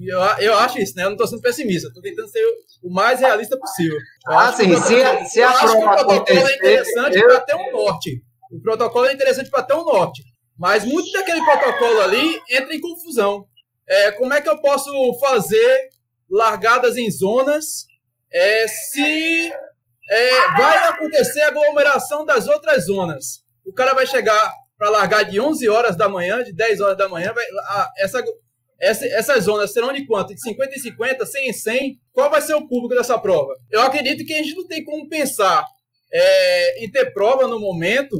[0.00, 1.02] Eu, eu acho isso, né?
[1.02, 2.44] Eu não estou sendo pessimista, estou tentando ser
[2.82, 3.96] o mais realista possível.
[4.28, 7.26] Eu ah, sim, se, se a prova o protocolo é interessante eu...
[7.26, 8.22] para ter um norte.
[8.50, 10.22] O protocolo é interessante para ter um norte.
[10.56, 13.46] Mas muito daquele protocolo ali entra em confusão.
[13.88, 15.90] É, como é que eu posso fazer
[16.30, 17.86] largadas em zonas
[18.32, 19.52] é, se
[20.08, 23.44] é, vai acontecer a aglomeração das outras zonas.
[23.64, 27.08] O cara vai chegar para largar de 11 horas da manhã, de 10 horas da
[27.08, 28.22] manhã, vai, a, essa,
[28.80, 30.34] essa, essas zonas serão de quanto?
[30.34, 32.00] De 50 em 50, 100 em 100?
[32.12, 33.54] Qual vai ser o público dessa prova?
[33.70, 35.64] Eu acredito que a gente não tem como pensar
[36.12, 38.16] é, em ter prova no momento,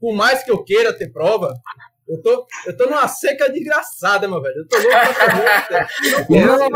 [0.00, 1.52] por mais que eu queira ter prova,
[2.08, 4.58] eu tô, eu tô numa seca desgraçada, meu velho.
[4.58, 5.86] Eu tô louco pra saber.
[6.30, 6.70] Eu, eu, eu,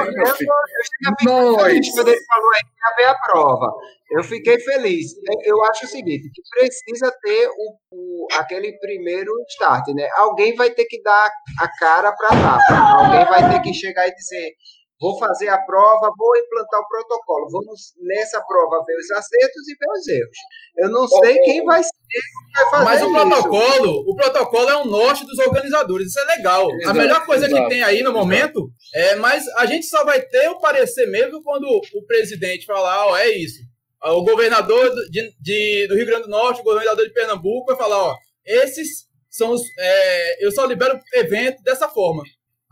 [1.94, 3.72] quando ele falou aí que ia ver a prova.
[4.10, 5.12] Eu fiquei feliz.
[5.44, 10.08] Eu acho o seguinte, que precisa ter o, o, aquele primeiro start, né?
[10.16, 12.58] Alguém vai ter que dar a cara para dar.
[12.98, 14.54] Alguém vai ter que chegar e dizer,
[15.00, 17.48] vou fazer a prova, vou implantar o protocolo.
[17.50, 20.38] Vamos nessa prova ver os acertos e ver os erros.
[20.76, 22.20] Eu não sei quem vai ser que
[22.52, 24.10] vai fazer Mas o protocolo, isso.
[24.10, 26.08] o protocolo é o norte dos organizadores.
[26.08, 26.70] Isso é legal.
[26.70, 30.04] Exato, a melhor coisa exato, que tem aí no momento é, mas a gente só
[30.04, 33.60] vai ter o parecer mesmo quando o presidente falar, ó, oh, é isso.
[34.02, 37.98] O governador de, de, do Rio Grande do Norte, o governador de Pernambuco vai falar,
[38.02, 42.22] ó, esses são os, é, eu só libero evento dessa forma.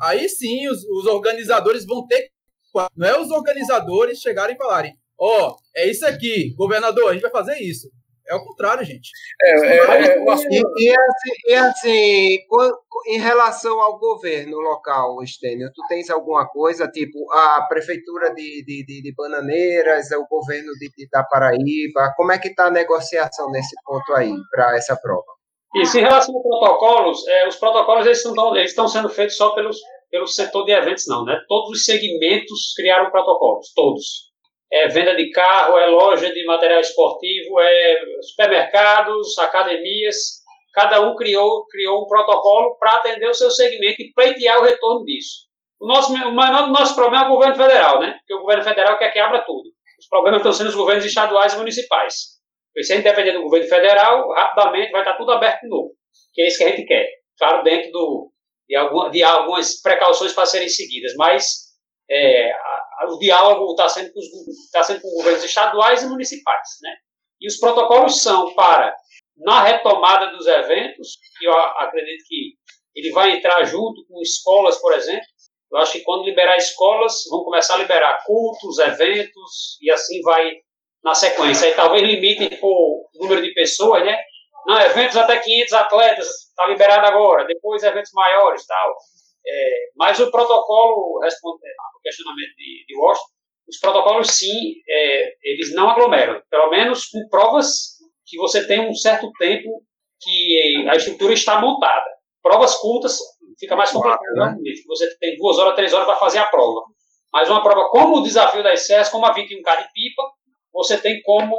[0.01, 2.31] Aí sim, os, os organizadores vão ter.
[2.97, 7.23] Não é os organizadores chegarem e falarem: Ó, oh, é isso aqui, governador, a gente
[7.23, 7.91] vai fazer isso.
[8.29, 9.11] É o contrário, gente.
[9.43, 12.39] É, é, é, e, e, assim, e assim,
[13.07, 18.85] em relação ao governo local, Estênio, tu tens alguma coisa, tipo a prefeitura de, de,
[18.85, 23.51] de, de Bananeiras, o governo de, de, da Paraíba, como é que está a negociação
[23.51, 25.38] nesse ponto aí, para essa prova?
[25.77, 29.51] Isso, em relação aos protocolos, é, os protocolos eles estão, eles estão sendo feitos só
[29.51, 29.79] pelos,
[30.11, 31.39] pelo setor de eventos, não, né?
[31.47, 34.29] Todos os segmentos criaram protocolos, todos.
[34.73, 41.67] É venda de carro, é loja de material esportivo, é supermercados, academias, cada um criou,
[41.67, 45.49] criou um protocolo para atender o seu segmento e pleitear o retorno disso.
[45.81, 48.17] O, nosso, o maior nosso problema é o governo federal, né?
[48.19, 49.71] Porque o governo federal quer que abra tudo.
[49.99, 52.38] Os problemas estão sendo os governos estaduais e municipais.
[52.83, 55.91] Se a gente depender do governo federal, rapidamente vai estar tudo aberto de novo.
[56.33, 57.07] Que é isso que a gente quer.
[57.39, 58.33] Claro, dentro do,
[58.69, 61.15] de, algum, de algumas precauções para serem seguidas.
[61.17, 61.69] Mas
[62.11, 64.21] é, a, o diálogo está sendo, com
[64.73, 66.69] tá sendo com governos estaduais e municipais.
[66.83, 66.95] Né?
[67.41, 68.95] E os protocolos são para,
[69.37, 72.55] na retomada dos eventos, que eu acredito que
[72.95, 75.27] ele vai entrar junto com escolas, por exemplo.
[75.71, 80.53] Eu acho que quando liberar escolas, vão começar a liberar cultos, eventos, e assim vai
[81.09, 81.67] na sequência.
[81.67, 84.17] E talvez limitem por número de pessoas, né?
[84.67, 87.47] Não, eventos até 500 atletas, está liberado agora.
[87.47, 88.97] Depois eventos maiores, tal.
[89.47, 93.33] É, mas o protocolo, respondendo ao questionamento de, de Washington,
[93.69, 96.41] os protocolos, sim, é, eles não aglomeram.
[96.51, 99.83] Pelo menos com provas que você tem um certo tempo
[100.21, 102.11] que a estrutura está montada.
[102.43, 103.19] Provas curtas
[103.59, 104.57] fica mais complicado, né?
[104.87, 106.83] Você tem duas horas, três horas para fazer a prova.
[107.33, 110.23] Mas uma prova como o desafio das serras, como a 21K de pipa,
[110.79, 111.57] você tem como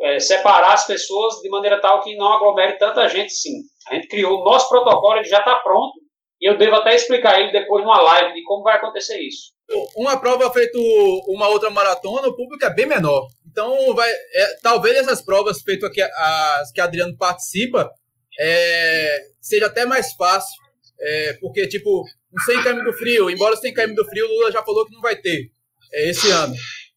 [0.00, 3.60] é, separar as pessoas de maneira tal que não aglomere tanta gente, sim.
[3.88, 5.92] A gente criou o nosso protocolo, ele já está pronto,
[6.40, 9.52] e eu devo até explicar ele depois numa live de como vai acontecer isso.
[9.96, 10.78] Uma prova feita
[11.28, 13.26] uma outra maratona, o público é bem menor.
[13.50, 17.90] Então, vai, é, talvez essas provas feitas aqui, as que Adriano participa,
[18.38, 20.62] é, seja até mais fácil.
[21.00, 24.52] É, porque, tipo, um 100 km do frio, embora 100 km do frio, o Lula
[24.52, 25.50] já falou que não vai ter
[25.92, 26.54] é, esse ano.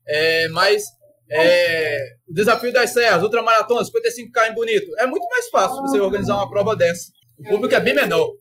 [0.07, 0.83] É, mas
[1.29, 4.87] é, o desafio das serras, ultramaratona, 55 km bonito.
[4.99, 7.11] É muito mais fácil você organizar uma prova dessa.
[7.37, 8.31] O público é bem menor.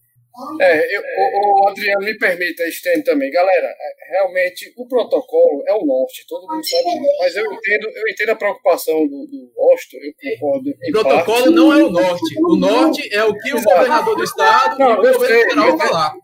[0.61, 3.31] É, eu, o, o, Adriano me permita estender também.
[3.31, 7.16] Galera, é, realmente o protocolo é o norte, todo mundo sabe disso.
[7.20, 10.70] Mas eu entendo, eu entendo a preocupação do, do Austin, eu concordo.
[10.70, 11.55] O protocolo parte.
[11.55, 12.35] não é o norte.
[12.38, 15.79] O norte é o que o governador do estado não, e o governo sei, federal
[15.79, 16.14] falar.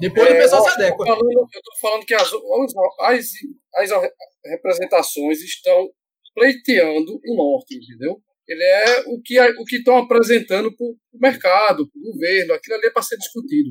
[0.00, 1.06] Depois é, o pessoal se adequa.
[1.08, 4.10] Eu estou falando que as, as, as
[4.44, 5.88] representações estão
[6.34, 8.20] pleiteando o norte, entendeu?
[8.48, 12.76] Ele é o que o que estão apresentando para o mercado, para o governo, aquilo
[12.76, 13.70] ali é para ser discutido.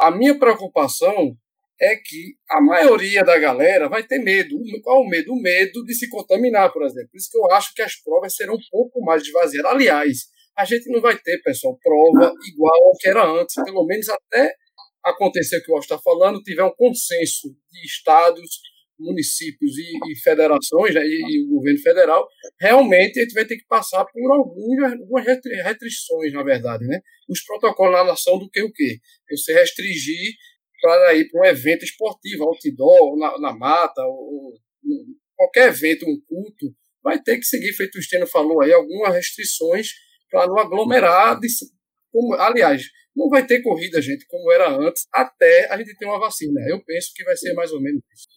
[0.00, 1.36] A minha preocupação
[1.80, 4.56] é que a maioria da galera vai ter medo.
[4.82, 5.32] Qual o medo?
[5.32, 7.10] O medo de se contaminar, por exemplo.
[7.10, 9.72] Por isso que eu acho que as provas serão um pouco mais esvaziadas.
[9.72, 10.18] Aliás,
[10.56, 14.54] a gente não vai ter, pessoal, prova igual ao que era antes, pelo menos até
[15.04, 18.48] acontecer o que o Oscar está falando, tiver um consenso de estados
[18.98, 22.26] municípios e, e federações, né, e, e, o governo federal,
[22.60, 27.00] realmente a gente vai ter que passar por algumas, algumas restrições, na verdade, né?
[27.28, 28.98] Os protocolos na nação do que o quê?
[29.30, 30.34] Você restringir
[30.80, 34.52] para ir para um evento esportivo, outdoor, na, na mata, ou, ou,
[35.36, 39.88] qualquer evento, um culto, vai ter que seguir, feito o Steno falou aí, algumas restrições
[40.30, 41.38] para não aglomerar.
[41.40, 41.48] De,
[42.14, 42.80] como, aliás,
[43.16, 46.60] não vai ter corrida, gente, como era antes, até a gente ter uma vacina.
[46.68, 48.28] Eu penso que vai ser mais ou menos isso.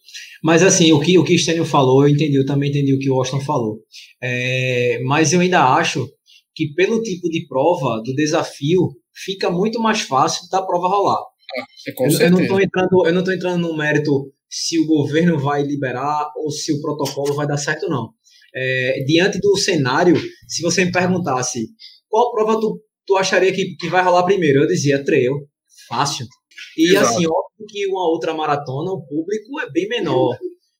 [0.42, 3.08] Mas assim, o que o que Stênio falou, eu entendi, eu também entendi o que
[3.08, 3.80] o Austin falou.
[4.20, 6.08] É, mas eu ainda acho
[6.56, 11.20] que pelo tipo de prova, do desafio, fica muito mais fácil da prova rolar.
[11.20, 15.38] Ah, eu, eu, não estou entrando, eu não estou entrando no mérito se o governo
[15.38, 18.10] vai liberar ou se o protocolo vai dar certo ou não.
[18.54, 20.16] É, diante do cenário,
[20.48, 21.68] se você me perguntasse
[22.08, 24.62] qual prova tu tu acharia que, que vai rolar primeiro?
[24.62, 25.32] Eu dizia trail,
[25.88, 26.26] fácil.
[26.76, 27.06] E Exato.
[27.06, 30.36] assim, óbvio que uma outra maratona, o público é bem menor.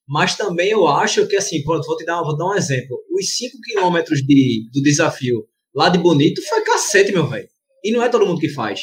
[0.07, 2.99] Mas também eu acho que, assim, pronto, vou te dar, vou dar um exemplo.
[3.11, 7.49] Os 5 quilômetros de, do desafio lá de Bonito foi cacete, meu velho.
[7.83, 8.83] E não é todo mundo que faz.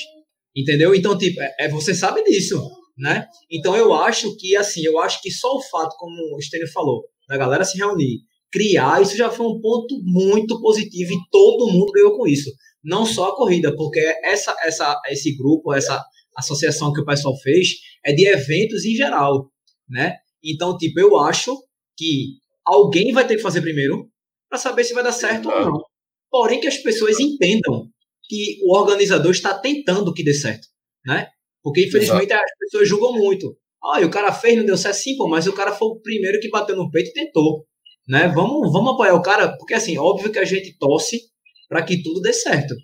[0.56, 0.96] Entendeu?
[0.96, 2.60] Então, tipo, é, é, você sabe disso,
[2.98, 3.28] né?
[3.52, 7.04] Então eu acho que, assim, eu acho que só o fato, como o Stênio falou,
[7.28, 8.20] da galera se reunir,
[8.52, 12.50] criar, isso já foi um ponto muito positivo e todo mundo ganhou com isso
[12.86, 16.02] não só a corrida, porque essa, essa, esse grupo, essa
[16.38, 17.70] associação que o pessoal fez
[18.06, 19.52] é de eventos em geral,
[19.90, 20.18] né?
[20.44, 21.52] Então, tipo, eu acho
[21.98, 24.08] que alguém vai ter que fazer primeiro
[24.48, 25.82] para saber se vai dar certo ou não.
[26.30, 27.88] Porém, que as pessoas entendam
[28.28, 30.68] que o organizador está tentando que dê certo,
[31.06, 31.30] né?
[31.64, 32.44] Porque, infelizmente, Exato.
[32.44, 33.58] as pessoas julgam muito.
[33.84, 36.40] Ah, o cara fez, não deu certo, sim, pô, mas o cara foi o primeiro
[36.40, 37.66] que bateu no peito e tentou,
[38.08, 38.28] né?
[38.28, 41.20] Vamos, vamos apoiar o cara, porque, assim, óbvio que a gente torce
[41.68, 42.76] para que tudo dê certo.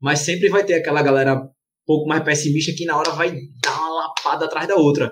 [0.00, 1.48] Mas sempre vai ter aquela galera um
[1.86, 5.10] pouco mais pessimista que na hora vai dar uma lapada atrás da outra.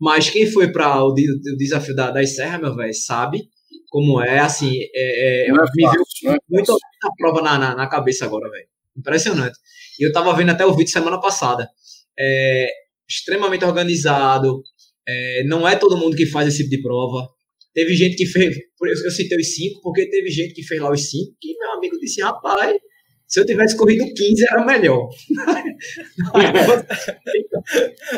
[0.00, 3.48] Mas quem foi para o, desafio da, das serras, meu velho, sabe
[3.90, 5.74] como é, assim, é, é, é me fácil,
[6.22, 6.74] veio não é muita
[7.18, 8.66] prova na, na, na cabeça agora, velho.
[8.96, 9.58] Impressionante.
[9.98, 11.68] E eu tava vendo até o vídeo semana passada.
[12.18, 12.68] É,
[13.08, 14.62] extremamente organizado.
[15.06, 17.28] É, não é todo mundo que faz esse tipo de prova.
[17.72, 18.56] Teve gente que fez.
[18.78, 21.56] por isso Eu citei os cinco, porque teve gente que fez lá os cinco, que
[21.58, 22.76] meu amigo disse, rapaz,
[23.28, 25.08] se eu tivesse corrido 15 era melhor.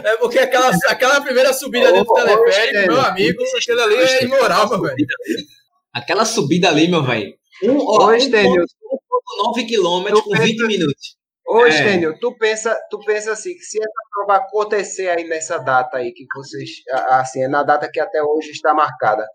[0.05, 4.25] É porque aquela, aquela primeira subida Ô, dentro do teleférico, meu amigo, aquilo ali é
[4.25, 4.97] imoral, meu velho.
[5.93, 7.35] Aquela subida ali, meu velho.
[7.63, 8.65] Um, Stênio.
[9.55, 11.17] 1,9 quilômetros com penso- 20 minutos.
[11.47, 11.71] Ô, É.
[11.71, 16.13] Stênio, tu pensa, tu pensa assim, que se essa prova acontecer aí nessa data aí,
[16.13, 16.71] que vocês,
[17.09, 19.27] assim, é na data que até hoje está marcada,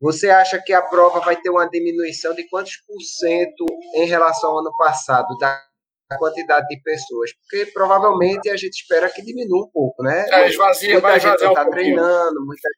[0.00, 4.50] você acha que a prova vai ter uma diminuição de quantos por cento em relação
[4.50, 5.62] ao ano passado, da
[6.18, 7.30] quantidade de pessoas?
[7.32, 10.26] Porque provavelmente a gente espera que diminua um pouco, né?
[10.30, 12.68] É, esvazia, vai Muita gente esvaziar não um tá treinando, muita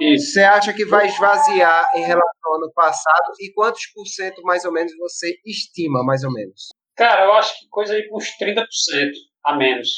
[0.00, 0.32] Isso.
[0.32, 3.32] Você acha que vai esvaziar em relação ao ano passado?
[3.40, 6.68] E quantos por cento, mais ou menos, você estima, mais ou menos?
[7.00, 8.66] Cara, eu acho que coisa aí com uns 30%
[9.46, 9.88] a menos.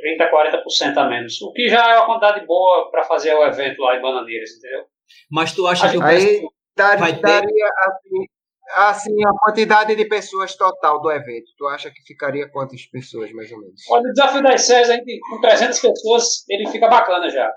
[0.00, 1.40] 30%, 40% a menos.
[1.42, 4.84] O que já é uma quantidade boa para fazer o evento lá em Bananeiras, entendeu?
[5.30, 6.42] Mas tu acha que o Aí
[6.76, 8.26] dar- vai ter- daria assim,
[8.74, 11.46] assim, a quantidade de pessoas total do evento.
[11.56, 13.80] Tu acha que ficaria quantas pessoas, mais ou menos?
[13.88, 17.48] Olha, o desafio das SES, a gente, com 300 pessoas, ele fica bacana já.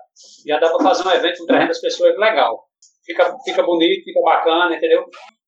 [0.45, 2.67] Já dá para fazer um evento com 300 pessoas legal.
[3.03, 5.03] Fica, fica bonito, fica bacana, entendeu?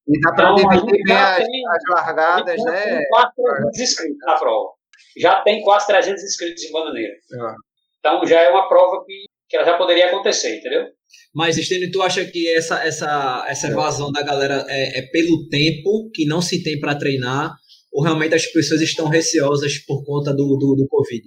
[0.08, 2.84] E dá para Então, dividir bem as, tem- as largadas, já né?
[2.84, 4.70] tem quase 300 inscritos na prova.
[5.18, 7.14] Já tem quase 300 inscritos em Bananeira.
[7.42, 7.56] Ah.
[8.00, 10.86] Então já é uma prova que, que ela já poderia acontecer, entendeu?
[11.34, 16.10] Mas, Stênio, tu acha que essa, essa, essa evasão da galera é, é pelo tempo
[16.14, 17.52] que não se tem para treinar
[17.92, 21.24] ou realmente as pessoas estão receosas por conta do, do, do Covid?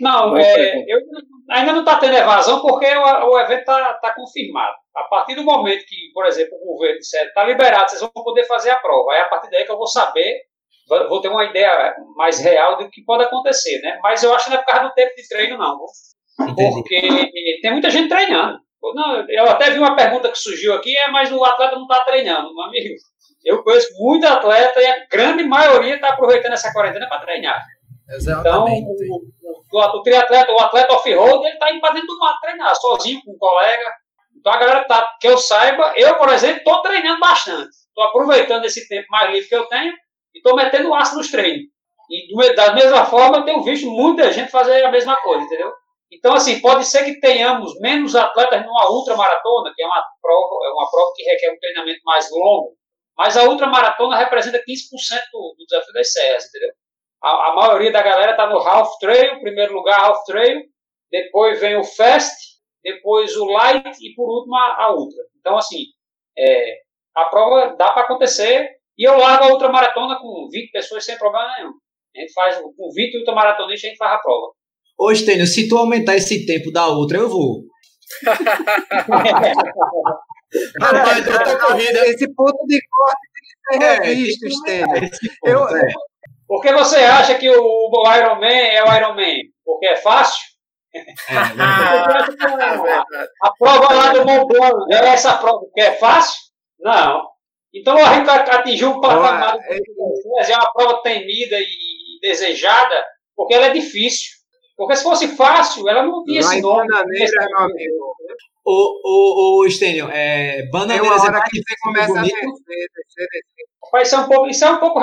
[0.00, 0.98] Não, é, eu,
[1.50, 4.74] ainda não está tendo evasão porque o, o evento está confirmado.
[4.96, 8.44] A partir do momento que, por exemplo, o governo disser está liberado, vocês vão poder
[8.44, 9.12] fazer a prova.
[9.12, 10.42] Aí a partir daí que eu vou saber,
[11.08, 13.98] vou ter uma ideia mais real do que pode acontecer, né?
[14.02, 15.78] Mas eu acho que não é por causa do tempo de treino, não.
[16.48, 16.74] Entendi.
[16.74, 18.58] Porque tem muita gente treinando.
[18.94, 22.00] Não, eu até vi uma pergunta que surgiu aqui, é, mas o atleta não está
[22.04, 22.94] treinando, meu amigo.
[23.42, 27.62] Eu conheço muito atleta e a grande maioria está aproveitando essa quarentena para treinar.
[28.04, 28.86] Então, Exatamente.
[28.86, 32.74] o, o, o triatleta, o atleta off-road, ele está indo para dentro do mato treinar,
[32.76, 33.92] sozinho, com um colega.
[34.36, 37.70] Então, a galera tá, que eu saiba, eu, por exemplo, estou treinando bastante.
[37.70, 39.92] Estou aproveitando esse tempo mais livre que eu tenho
[40.34, 41.64] e estou metendo aço nos treinos.
[42.10, 45.72] E da mesma forma, eu tenho visto muita gente fazer a mesma coisa, entendeu?
[46.12, 50.70] Então, assim, pode ser que tenhamos menos atletas numa ultramaratona, que é uma prova, é
[50.70, 52.76] uma prova que requer um treinamento mais longo,
[53.16, 54.62] mas a ultramaratona representa 15%
[55.32, 56.70] do, do desafio das serras, entendeu?
[57.24, 60.60] A, a maioria da galera está no half trail, primeiro lugar half trail,
[61.10, 62.36] depois vem o fast,
[62.82, 65.24] depois o light e por último a, a ultra.
[65.40, 65.84] Então, assim,
[66.36, 66.80] é,
[67.16, 71.48] a prova dá para acontecer e eu largo a ultramaratona com 20 pessoas sem problema
[71.56, 71.72] nenhum.
[72.14, 74.52] A gente faz, com 20 ultramaratonistas, a gente faz a prova.
[74.98, 77.62] Ô, Stênio, se tu aumentar esse tempo da outra, eu vou.
[80.80, 82.06] Rapaz, outra corrida.
[82.06, 85.10] Esse ponto de corte tem que ser revisto, Stênio.
[85.44, 85.88] Eu, É.
[86.54, 89.38] Por que você acha que o, o Iron Man é o Iron Man?
[89.64, 90.40] Porque é fácil?
[90.94, 91.04] É, É.
[93.42, 96.38] A prova lá do Mont Blanc é essa prova que é fácil?
[96.78, 97.26] Não.
[97.74, 103.66] Então a gente atingiu um patamar de é uma prova temida e desejada, porque ela
[103.66, 104.30] é difícil.
[104.76, 106.86] Porque se fosse fácil, ela não tinha esse nome.
[106.86, 108.14] Bananeira, meu amigo,
[108.64, 112.32] Ô, ô, ô, Stênio, é, Bananeiras uma é hora que você começa a bonito.
[112.32, 113.73] descer, descer, descer.
[113.84, 115.00] Rapaz, isso é um pouco, isso é um pouco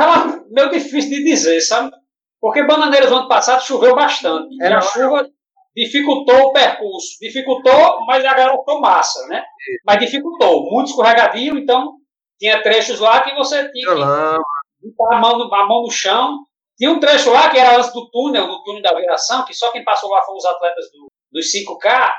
[0.50, 1.92] meio difícil de dizer, sabe?
[2.40, 4.56] Porque Bananeiras no ano passado choveu bastante.
[4.62, 5.28] É, e a chuva
[5.76, 7.18] dificultou o percurso.
[7.22, 9.44] Dificultou, mas a galera foi massa, né?
[9.86, 10.70] Mas dificultou.
[10.72, 11.94] Muito escorregadio, então
[12.40, 16.40] tinha trechos lá que você tinha que botar a mão, no, a mão no chão.
[16.76, 19.72] Tinha um trecho lá que era antes do túnel, do túnel da viração, que só
[19.72, 22.12] quem passou lá foram os atletas do, dos 5K.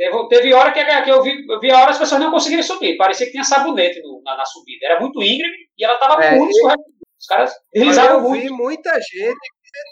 [0.00, 2.62] Teve, teve hora que, que eu, vi, eu vi a hora as pessoas não conseguiram
[2.62, 2.96] subir.
[2.96, 4.86] Parecia que tinha sabonete no- na, na subida.
[4.86, 6.84] Era muito íngreme e ela estava É, muito escorregadia.
[7.20, 8.42] Os caras deslizaram eu muito.
[8.42, 9.38] vi muita gente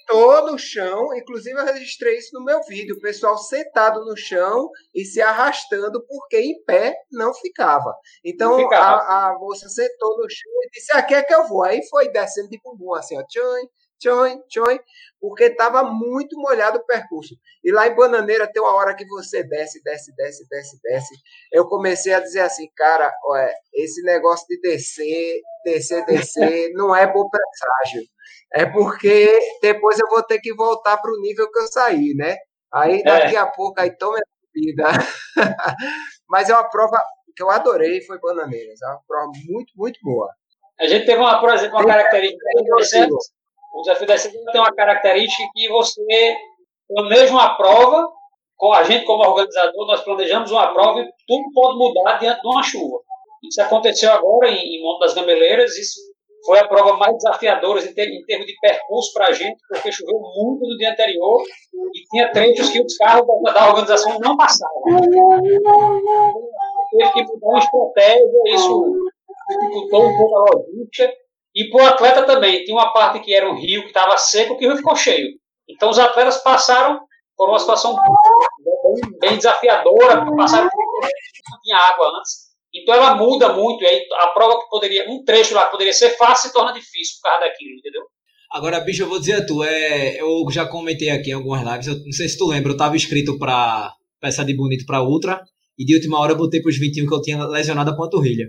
[0.08, 4.70] sentou no chão, inclusive eu registrei isso no meu vídeo, o pessoal sentado no chão
[4.94, 7.94] e se arrastando porque em pé não ficava.
[8.24, 9.02] Então Não ficava.
[9.02, 11.62] A, a moça sentou no chão e disse, aqui é que eu vou.
[11.64, 13.68] Aí foi descendo de bumbum, assim, ó, tchan,
[13.98, 14.80] tchoi, tchoi,
[15.20, 17.34] porque estava muito molhado o percurso.
[17.64, 21.14] E lá em Bananeira tem uma hora que você desce, desce, desce, desce, desce.
[21.52, 27.06] Eu comecei a dizer assim, cara, olha, esse negócio de descer, descer, descer, não é
[27.06, 28.08] bom presságio.
[28.52, 32.36] É porque depois eu vou ter que voltar para o nível que eu saí, né?
[32.72, 33.38] Aí daqui é.
[33.38, 34.22] a pouco aí toma a
[34.54, 34.84] vida.
[36.28, 36.98] Mas é uma prova
[37.34, 38.80] que eu adorei, foi Bananeiras.
[38.82, 40.30] É uma prova muito, muito boa.
[40.80, 43.14] A gente teve uma, uma característica interessante.
[43.72, 46.36] O desafio da cidade tem uma característica que você
[46.88, 48.08] planeja uma prova,
[48.56, 52.46] com a gente como organizador, nós planejamos uma prova e tudo pode mudar diante de
[52.46, 52.98] uma chuva.
[53.44, 56.00] Isso aconteceu agora em, Monte das Gameleiras, isso
[56.44, 60.66] foi a prova mais desafiadora em, termos, de percurso para a gente, porque choveu muito
[60.66, 61.42] no dia anterior
[61.94, 64.82] e tinha trechos que os carros da, da organização não passavam.
[66.90, 69.10] Teve que mudar uma estratégia, isso
[69.48, 71.12] dificultou um pouco a logística.
[71.58, 74.56] E para o atleta também, tinha uma parte que era um rio que estava seco,
[74.56, 75.26] que o rio ficou cheio.
[75.68, 77.00] Então os atletas passaram
[77.36, 77.96] por uma situação
[79.20, 81.08] bem, desafiadora, passaram por
[81.50, 82.46] não tinha água antes.
[82.72, 85.92] Então ela muda muito, e aí a prova que poderia, um trecho lá que poderia
[85.92, 88.02] ser fácil se torna difícil por causa daquilo, entendeu?
[88.52, 91.88] Agora, bicho, eu vou dizer a tu, é, eu já comentei aqui em algumas lives,
[91.88, 95.42] eu não sei se tu lembra, eu estava inscrito para peça de bonito para Ultra,
[95.78, 98.46] e de última hora eu botei para os 21 que eu tinha lesionado a panturrilha.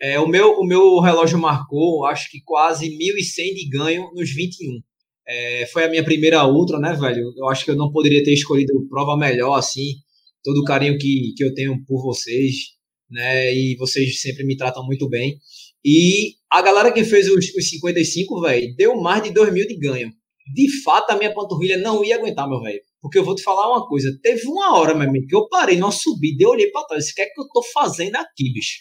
[0.00, 4.80] É, o, meu, o meu relógio marcou, acho que quase 1.100 de ganho nos 21.
[5.28, 7.32] É, foi a minha primeira ultra, né, velho?
[7.36, 9.94] Eu acho que eu não poderia ter escolhido prova melhor, assim.
[10.42, 12.54] Todo o carinho que, que eu tenho por vocês,
[13.08, 13.54] né?
[13.54, 15.36] E vocês sempre me tratam muito bem.
[15.84, 19.76] E a galera que fez os, os 55, velho, deu mais de 2 mil de
[19.78, 20.10] ganho.
[20.52, 22.80] De fato, a minha panturrilha não ia aguentar, meu velho.
[23.02, 24.08] Porque eu vou te falar uma coisa.
[24.22, 27.10] Teve uma hora, meu amigo, que eu parei numa subida e olhei para trás.
[27.10, 28.78] O que é que eu tô fazendo aqui, bicho?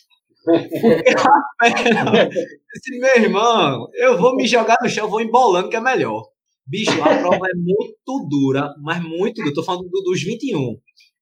[2.75, 6.23] Esse meu irmão, eu vou me jogar no chão, vou embolando que é melhor.
[6.65, 9.53] Bicho, a prova é muito dura, mas muito dura.
[9.53, 10.77] Tô falando do, dos 21.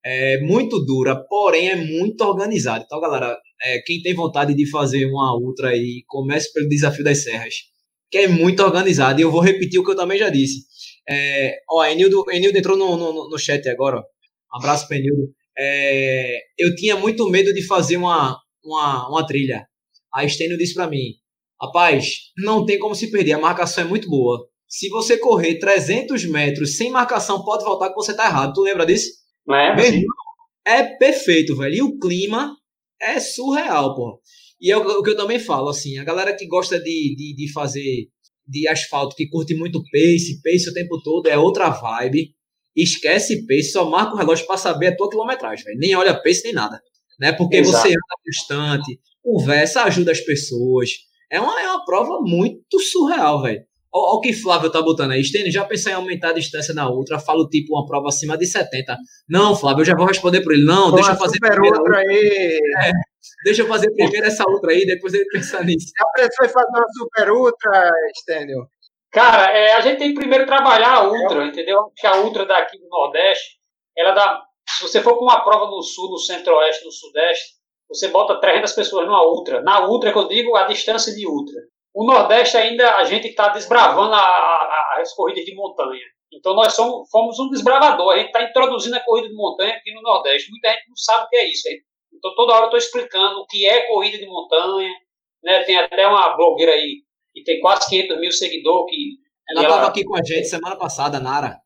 [0.05, 2.83] É muito dura, porém é muito organizada.
[2.85, 7.23] Então, galera, é, quem tem vontade de fazer uma ultra aí, comece pelo desafio das
[7.23, 7.55] serras,
[8.11, 9.19] que é muito organizado.
[9.19, 10.68] E eu vou repetir o que eu também já disse.
[11.09, 13.97] É, ó, Enildo, Enildo entrou no, no, no chat agora.
[13.97, 14.01] Ó.
[14.55, 15.33] Um abraço para Enildo.
[15.57, 19.65] É, eu tinha muito medo de fazer uma, uma, uma trilha.
[20.13, 21.13] A Stênio disse para mim:
[21.61, 24.47] rapaz, não tem como se perder, a marcação é muito boa.
[24.67, 28.53] Se você correr 300 metros sem marcação, pode voltar que você tá errado.
[28.53, 29.09] Tu lembra disso?
[29.49, 29.75] É?
[29.75, 30.05] Mesmo?
[30.65, 31.75] É perfeito, velho.
[31.75, 32.55] E o clima
[33.01, 34.21] é surreal, pô.
[34.61, 37.51] E é o, que eu também falo, assim, a galera que gosta de, de, de
[37.51, 38.09] fazer
[38.49, 42.33] de asfalto que curte muito pace, pace o tempo todo, é outra vibe.
[42.75, 45.77] Esquece pace, só marca o relógio para saber a tua quilometragem, véio.
[45.77, 46.81] nem olha pace nem nada.
[47.19, 47.31] Né?
[47.33, 47.77] Porque Exato.
[47.77, 50.91] você anda constante, conversa, ajuda as pessoas.
[51.31, 53.63] É uma, é uma prova muito surreal, velho.
[53.91, 55.23] Olha o que Flávio tá botando aí.
[55.23, 57.19] Stênio, já pensei em aumentar a distância na outra.
[57.19, 58.95] Falo tipo uma prova acima de 70.
[59.27, 60.63] Não, Flávio, eu já vou responder por ele.
[60.63, 62.59] Não, Pô, deixa eu fazer super outra aí.
[62.83, 62.91] É,
[63.43, 65.91] deixa eu fazer primeiro essa outra aí, depois ele pensar nisso.
[65.97, 68.67] Já pensou em fazer uma super ultra, Stênio?
[69.11, 71.83] Cara, é, a gente tem que primeiro trabalhar a ultra, entendeu?
[71.85, 73.57] Porque a ultra daqui do Nordeste,
[73.97, 74.43] ela dá.
[74.67, 77.55] Se você for com uma prova no Sul, no Centro-Oeste, no Sudeste,
[77.89, 79.61] você bota 300 pessoas numa ultra.
[79.63, 81.59] Na ultra, que eu digo, a distância de ultra.
[81.91, 86.05] O Nordeste ainda a gente está desbravando a, a, as corridas de montanha.
[86.31, 88.13] Então nós somos, fomos um desbravador.
[88.13, 90.51] A gente está introduzindo a corrida de montanha aqui no Nordeste.
[90.51, 91.67] Muita gente não sabe o que é isso.
[92.19, 94.93] Então toda hora eu estou explicando o que é corrida de montanha.
[95.43, 95.63] Né?
[95.63, 97.01] Tem até uma blogueira aí
[97.33, 98.91] que tem quase 500 mil seguidores.
[98.91, 99.17] Que,
[99.49, 101.57] ela estava aqui com a gente semana passada, Nara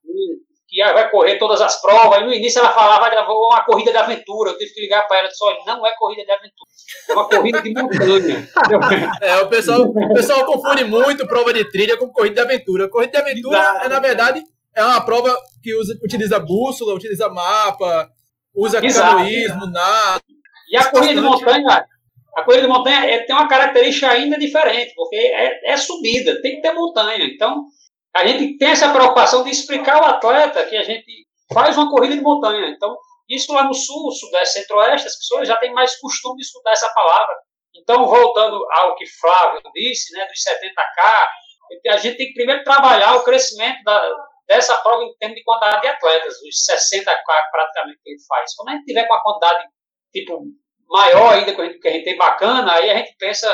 [0.73, 2.19] que vai correr todas as provas.
[2.19, 4.49] E no início ela falava que vou uma corrida de aventura.
[4.49, 6.69] Eu tive que ligar para ela e disse: olha, não é corrida de aventura,
[7.09, 8.49] é uma corrida de montanha.
[9.21, 12.89] é, o pessoal, o pessoal confunde muito prova de trilha com corrida de aventura.
[12.89, 14.43] Corrida de aventura, é, na verdade,
[14.75, 18.09] é uma prova que usa, utiliza bússola, utiliza mapa,
[18.55, 19.17] usa Exato.
[19.17, 20.23] canoísmo, nada.
[20.73, 21.87] E a corrida de montanha,
[22.35, 26.55] a corrida de montanha é, tem uma característica ainda diferente, porque é, é subida, tem
[26.55, 27.23] que ter montanha.
[27.25, 27.65] Então,
[28.11, 31.05] a gente tem essa preocupação de explicar ao atleta que a gente
[31.53, 32.69] faz uma corrida de montanha.
[32.69, 32.97] Então,
[33.29, 36.91] isso lá no sul, sudeste, centro-oeste, as pessoas já têm mais costume de escutar essa
[36.91, 37.35] palavra.
[37.75, 43.15] Então, voltando ao que Flávio disse, né, dos 70K, a gente tem que primeiro trabalhar
[43.17, 44.11] o crescimento da,
[44.47, 48.55] dessa prova em termos de quantidade de atletas, os 60K praticamente que ele faz.
[48.55, 49.67] Quando a gente tiver com a quantidade
[50.13, 50.45] tipo,
[50.93, 53.51] maior ainda que a gente, tem bacana, aí a gente pensa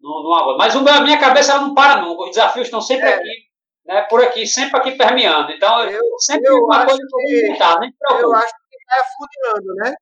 [0.00, 0.56] numa.
[0.58, 3.14] Mas a minha cabeça ela não para nunca, os desafios estão sempre é.
[3.14, 3.54] aqui
[3.86, 5.52] né, por aqui, sempre aqui permeando.
[5.52, 9.74] Então, eu, sempre eu uma coisa que eu tá, nem Eu acho que vai afunilando,
[9.76, 9.94] né?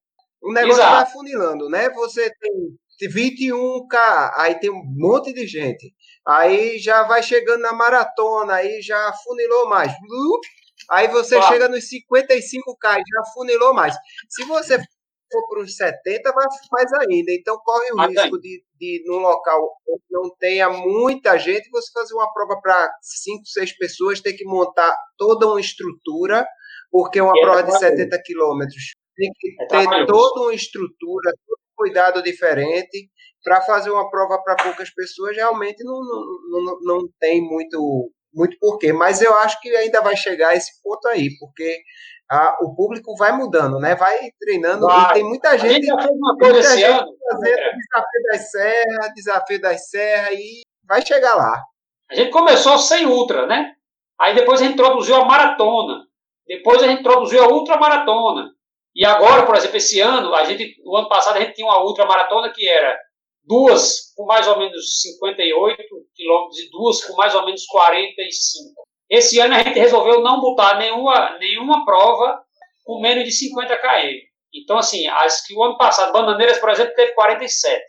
[0.43, 0.93] O negócio Exato.
[0.93, 1.91] vai afunilando, né?
[1.91, 5.93] Você tem 21K, aí tem um monte de gente.
[6.27, 9.93] Aí já vai chegando na maratona, aí já funilou mais.
[10.91, 11.53] Aí você claro.
[11.53, 13.95] chega nos 55K, já funilou mais.
[14.29, 14.81] Se você
[15.33, 17.33] for para os 70, vai mais ainda.
[17.33, 22.15] Então corre o risco de, de, num local onde não tenha muita gente, você fazer
[22.15, 26.47] uma prova para 5, 6 pessoas, ter que montar toda uma estrutura,
[26.91, 28.93] porque uma e prova é de 70 quilômetros.
[29.17, 33.11] Tem que é ter toda uma estrutura, todo um cuidado diferente.
[33.45, 38.57] Para fazer uma prova para poucas pessoas realmente não, não, não, não tem muito muito
[38.59, 41.83] porquê, mas eu acho que ainda vai chegar a esse ponto aí, porque
[42.31, 43.95] a, o público vai mudando, né?
[43.95, 45.11] Vai treinando vai.
[45.11, 45.71] e tem muita gente.
[45.71, 47.07] A gente já fez uma coisa esse ano.
[47.47, 47.77] É.
[47.77, 51.63] desafio das serras, desafio das serras e vai chegar lá.
[52.11, 53.73] A gente começou sem ultra, né?
[54.21, 56.05] Aí depois a gente introduziu a maratona.
[56.47, 58.51] Depois a gente introduziu a ultramaratona.
[58.95, 61.83] E agora, por exemplo, esse ano, a gente, o ano passado a gente tinha uma
[61.83, 62.99] ultramaratona que era
[63.45, 65.83] duas com mais ou menos 58
[66.15, 68.83] quilômetros e duas com mais ou menos 45.
[69.11, 72.43] Esse ano a gente resolveu não botar nenhuma, nenhuma prova
[72.85, 74.33] com menos de 50 km.
[74.55, 77.83] Então, assim, as que o ano passado, Bananeiras, por exemplo, teve 47.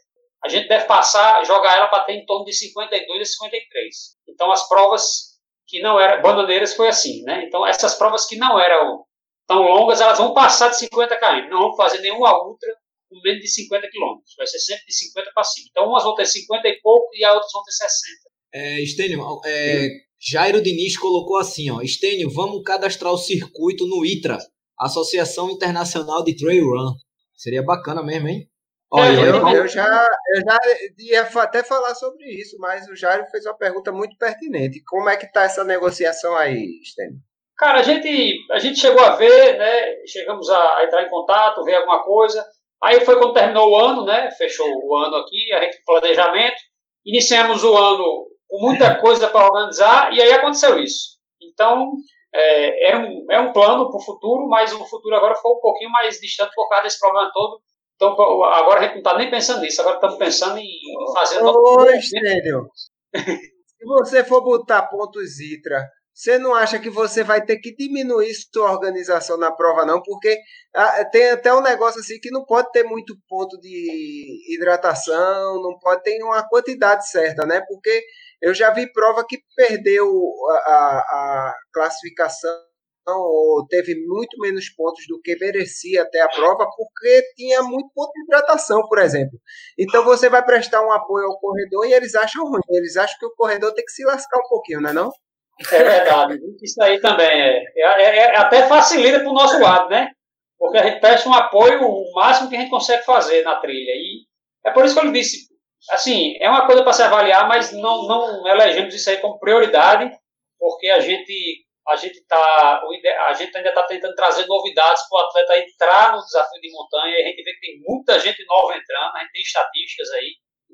[0.43, 3.95] A gente deve passar, jogar ela para ter em torno de 52 a 53.
[4.28, 5.34] Então, as provas
[5.68, 6.22] que não eram.
[6.22, 7.45] Bananeiras foi assim, né?
[7.45, 9.06] Então, essas provas que não eram
[9.47, 11.49] tão longas, elas vão passar de 50 km.
[11.49, 12.74] Não vão fazer nenhuma ultra
[13.14, 14.20] com menos de 50 km.
[14.38, 15.68] Vai ser sempre de 50 para cima.
[15.70, 18.34] Então, umas vão ter 50 e pouco e as outras vão ter 60.
[18.55, 19.88] É, Estênio, é,
[20.20, 24.38] Jairo Diniz colocou assim, ó, Estênio, vamos cadastrar o circuito no ITRA,
[24.80, 26.93] Associação Internacional de Trail Run.
[27.36, 28.47] Seria bacana mesmo, hein?
[28.91, 30.57] Olha, é, eu, eu, já, eu já
[30.99, 34.84] ia até falar sobre isso, mas o Jairo fez uma pergunta muito pertinente.
[34.86, 37.18] Como é que está essa negociação aí, Estênio?
[37.57, 40.05] Cara, a gente, a gente chegou a ver, né?
[40.05, 42.45] Chegamos a, a entrar em contato, ver alguma coisa.
[42.84, 44.29] Aí foi quando terminou o ano, né?
[44.31, 46.57] Fechou o ano aqui, a gente planejamento.
[47.05, 51.17] Iniciamos o ano com muita coisa para organizar e aí aconteceu isso.
[51.41, 51.91] Então,
[52.34, 55.59] é, é, um, é um plano para o futuro, mas o futuro agora foi um
[55.61, 57.61] pouquinho mais distante por causa desse problema todo.
[57.95, 58.11] Então,
[58.43, 60.69] agora a gente não está nem pensando nisso, agora estamos pensando em
[61.13, 61.41] fazer...
[61.41, 62.67] Ô, Estênio,
[63.13, 68.34] se você for botar pontos ITRA você não acha que você vai ter que diminuir
[68.34, 70.01] sua organização na prova, não?
[70.01, 70.38] Porque
[70.76, 75.78] ah, tem até um negócio assim que não pode ter muito ponto de hidratação, não
[75.80, 77.61] pode ter uma quantidade certa, né?
[77.68, 78.03] Porque
[78.41, 80.07] eu já vi prova que perdeu
[80.49, 82.64] a, a, a classificação
[83.07, 88.11] ou teve muito menos pontos do que merecia até a prova, porque tinha muito ponto
[88.14, 89.38] de hidratação, por exemplo.
[89.78, 92.61] Então você vai prestar um apoio ao corredor e eles acham ruim.
[92.70, 95.11] Eles acham que o corredor tem que se lascar um pouquinho, não é não?
[95.60, 96.39] É verdade.
[96.62, 97.64] Isso aí também é.
[97.76, 100.12] é, é, é até facilita para o nosso lado, né?
[100.58, 103.91] Porque a gente presta um apoio o máximo que a gente consegue fazer na trilha.
[103.91, 104.26] E
[104.66, 105.47] é por isso que eu lhe disse,
[105.91, 110.10] assim, é uma coisa para se avaliar, mas não, não elegemos isso aí como prioridade,
[110.58, 112.82] porque a gente a gente tá
[113.28, 117.14] a gente ainda está tentando trazer novidades para o atleta entrar no desafio de montanha.
[117.14, 120.32] A gente vê que tem muita gente nova entrando, a gente tem estatísticas aí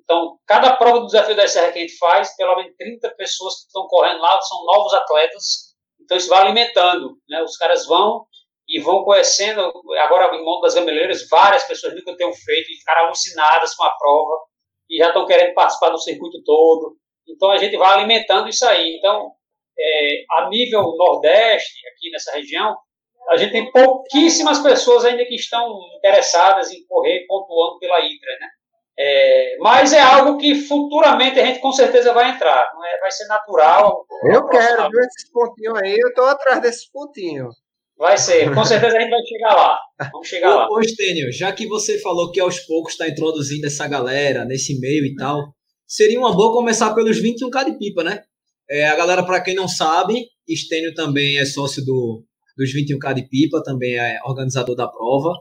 [0.10, 3.60] então, cada prova do desafio da Serra que a gente faz, pelo menos 30 pessoas
[3.60, 5.76] que estão correndo lá são novos atletas.
[6.02, 7.16] Então, isso vai alimentando.
[7.30, 7.44] Né?
[7.44, 8.26] Os caras vão
[8.68, 9.72] e vão conhecendo.
[10.00, 13.96] Agora, em Monte das Gameleiras, várias pessoas nunca tenham feito e ficaram alucinadas com a
[13.98, 14.34] prova
[14.90, 16.98] e já estão querendo participar do circuito todo.
[17.28, 18.98] Então, a gente vai alimentando isso aí.
[18.98, 19.32] Então,
[19.80, 22.76] é, a nível Nordeste, aqui nessa região,
[23.30, 28.48] a gente tem pouquíssimas pessoas ainda que estão interessadas em correr pontuando pela ITRA, né?
[29.02, 32.70] É, mas é algo que futuramente a gente com certeza vai entrar.
[32.74, 34.06] Não é, vai ser natural.
[34.30, 37.56] Eu quero ver esses pontinhos aí, eu estou atrás desses pontinhos.
[37.98, 39.80] Vai ser, com certeza a gente vai chegar lá.
[40.12, 40.68] Vamos chegar lá.
[40.70, 45.06] Ô, Stênio, já que você falou que aos poucos está introduzindo essa galera nesse meio
[45.06, 45.54] e tal,
[45.88, 48.22] seria uma boa começar pelos 21K de pipa, né?
[48.70, 52.24] É, a galera, para quem não sabe, Stênio também é sócio do,
[52.58, 55.34] dos 21K de pipa, também é organizador da prova.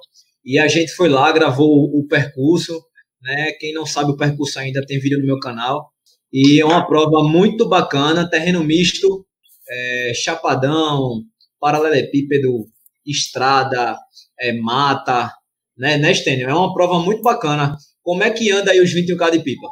[0.44, 2.80] E a gente foi lá, gravou o percurso,
[3.22, 3.52] né?
[3.52, 5.90] Quem não sabe o percurso ainda tem vídeo no meu canal.
[6.32, 9.26] E é uma prova muito bacana, terreno misto,
[9.68, 11.22] é, chapadão,
[11.58, 12.66] paralelepípedo,
[13.06, 13.96] estrada,
[14.38, 15.32] é, mata,
[15.76, 16.48] né, né, Stênio?
[16.48, 17.76] É uma prova muito bacana.
[18.02, 19.68] Como é que anda aí os 21K de pipa?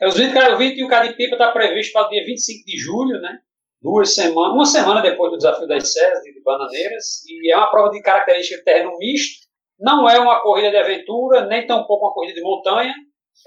[0.00, 3.38] É, os 21K de pipa está previsto para o dia 25 de julho, né?
[3.82, 7.22] Duas semanas, uma semana depois do desafio das Serras de Bananeiras.
[7.26, 9.46] E é uma prova de característica de terreno misto,
[9.80, 12.94] não é uma corrida de aventura, nem tampouco uma corrida de montanha.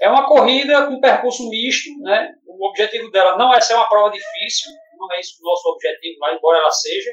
[0.00, 1.90] É uma corrida com percurso misto.
[2.00, 2.32] Né?
[2.46, 6.18] O objetivo dela não é ser uma prova difícil, não é isso o nosso objetivo,
[6.20, 7.10] lá, embora ela seja,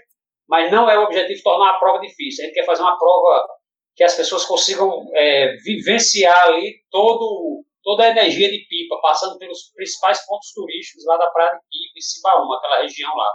[0.48, 2.44] mas não é o objetivo tornar a prova difícil.
[2.44, 3.48] A gente quer fazer uma prova
[3.96, 9.72] que as pessoas consigam é, vivenciar ali todo toda a energia de Pipa, passando pelos
[9.74, 13.28] principais pontos turísticos lá da Praia de Pipa e Cibaúma, aquela região lá.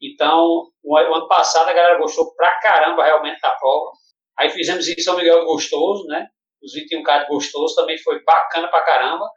[0.00, 3.90] Então, o, ano passado a galera gostou pra caramba realmente da prova.
[4.38, 6.26] Aí fizemos em São Miguel Gostoso, né?
[6.62, 9.28] Os 21K de Gostoso também foi bacana pra caramba.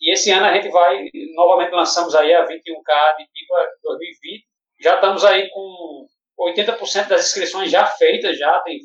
[0.00, 4.44] E esse ano a gente vai, novamente lançamos aí a 21K de Pipa 2020.
[4.80, 6.06] Já estamos aí com
[6.40, 8.82] 80% das inscrições já feitas, já tem 20%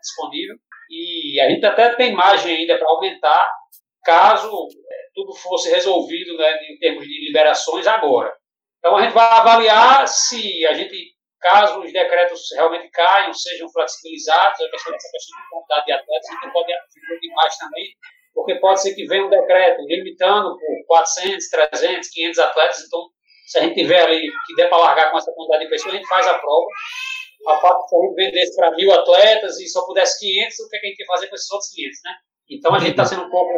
[0.00, 0.56] disponível.
[0.90, 3.50] E a gente até tem margem ainda para aumentar,
[4.04, 8.34] caso é, tudo fosse resolvido né, em termos de liberações agora.
[8.78, 11.11] Então a gente vai avaliar se a gente,
[11.42, 16.28] caso os decretos realmente caiam, sejam flexibilizados, a questão dessa questão de quantidade de atletas,
[16.30, 17.86] gente pode evoluir mais também,
[18.32, 23.00] porque pode ser que venha um decreto limitando por 400, 300, 500 atletas, então
[23.46, 25.96] se a gente tiver ali que der para largar com essa quantidade de pessoas, a
[25.98, 26.66] gente faz a prova.
[27.48, 30.80] A parte se a vendesse para mil atletas e só pudesse 500, o que, é
[30.80, 32.12] que a gente ia fazer com esses outros 500, né?
[32.50, 33.52] Então a gente está sendo um pouco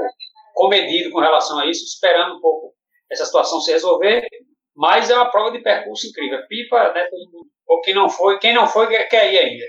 [0.54, 2.74] comedido com relação a isso, esperando um pouco
[3.10, 4.26] essa situação se resolver,
[4.74, 6.46] mas é uma prova de percurso incrível.
[6.48, 7.06] Pipa, né?
[7.66, 9.64] Ou quem não foi, quem não foi quer ir ainda.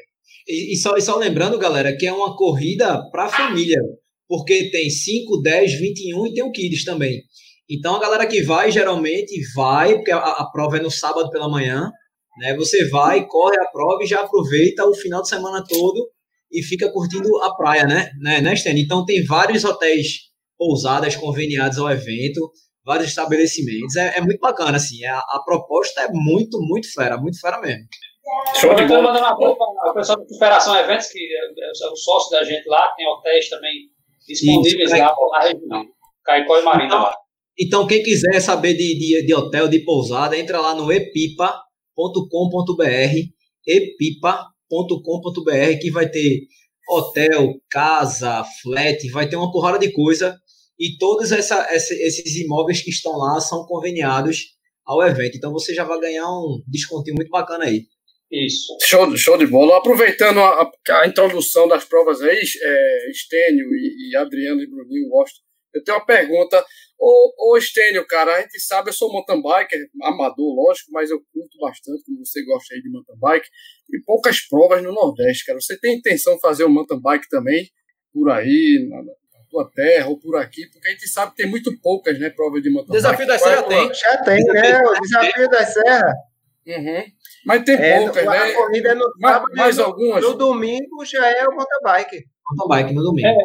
[0.47, 3.79] E, e, só, e só lembrando, galera, que é uma corrida para a família,
[4.27, 7.21] porque tem 5, 10, 21 e tem o Kids também.
[7.69, 11.49] Então a galera que vai geralmente vai, porque a, a, prova é no sábado pela
[11.49, 11.89] manhã,
[12.39, 12.55] né?
[12.55, 16.09] Você vai, corre a prova e já aproveita o final de semana todo
[16.51, 18.11] e fica curtindo a praia, né?
[18.19, 18.53] Né, né?
[18.77, 20.25] Então tem vários hotéis
[20.57, 22.51] pousadas conveniados ao evento,
[22.85, 23.95] vários estabelecimentos.
[23.95, 25.03] É, é muito bacana, assim.
[25.05, 27.85] A, a, proposta é muito, muito fera, muito fera mesmo.
[28.59, 29.01] Show de bola.
[29.01, 32.67] mandando uma para o pessoal do Superação Eventos, que é, é o sócio da gente
[32.67, 33.89] lá, tem hotéis também
[34.27, 35.85] disponíveis Isso, lá na região.
[36.23, 37.15] Caicó e Marina então, lá.
[37.57, 42.83] Então, quem quiser saber de, de, de hotel, de pousada, entra lá no epipa.com.br,
[43.67, 46.41] epipa.com.br, que vai ter
[46.89, 50.37] hotel, casa, flat, vai ter uma porrada de coisa.
[50.79, 54.55] E todos essa, esses imóveis que estão lá são conveniados
[54.85, 55.37] ao evento.
[55.37, 57.83] Então você já vai ganhar um descontinho muito bacana aí.
[58.31, 58.75] Isso.
[58.83, 59.77] Show, show de bola.
[59.77, 65.39] Aproveitando a, a introdução das provas aí, é, Estênio e, e Adriano e Bruninho Gosto,
[65.73, 66.63] eu tenho uma pergunta
[66.99, 71.19] Ô, ô Estênio, cara, a gente sabe, eu sou mountain biker, amador, lógico, mas eu
[71.33, 73.47] curto bastante, como você gosta aí de mountain bike,
[73.91, 75.59] e poucas provas no Nordeste, cara.
[75.59, 77.69] Você tem intenção de fazer um mountain bike também,
[78.13, 78.87] por aí,
[79.55, 80.67] tua terra ou por aqui?
[80.71, 83.39] Porque a gente sabe que tem muito poucas, né, provas de mountain Desafio bike.
[83.39, 83.93] Desafio da Serra tem.
[83.93, 84.81] Já tem, né?
[84.83, 86.13] O Desafio da Serra.
[86.67, 87.03] Uhum.
[87.45, 88.37] Mas tem é, poucas, né?
[88.37, 90.23] A corrida é no sábado, mais, algumas.
[90.23, 92.23] No domingo já é o mountain bike.
[92.57, 93.27] Mountain bike no domingo.
[93.27, 93.35] É.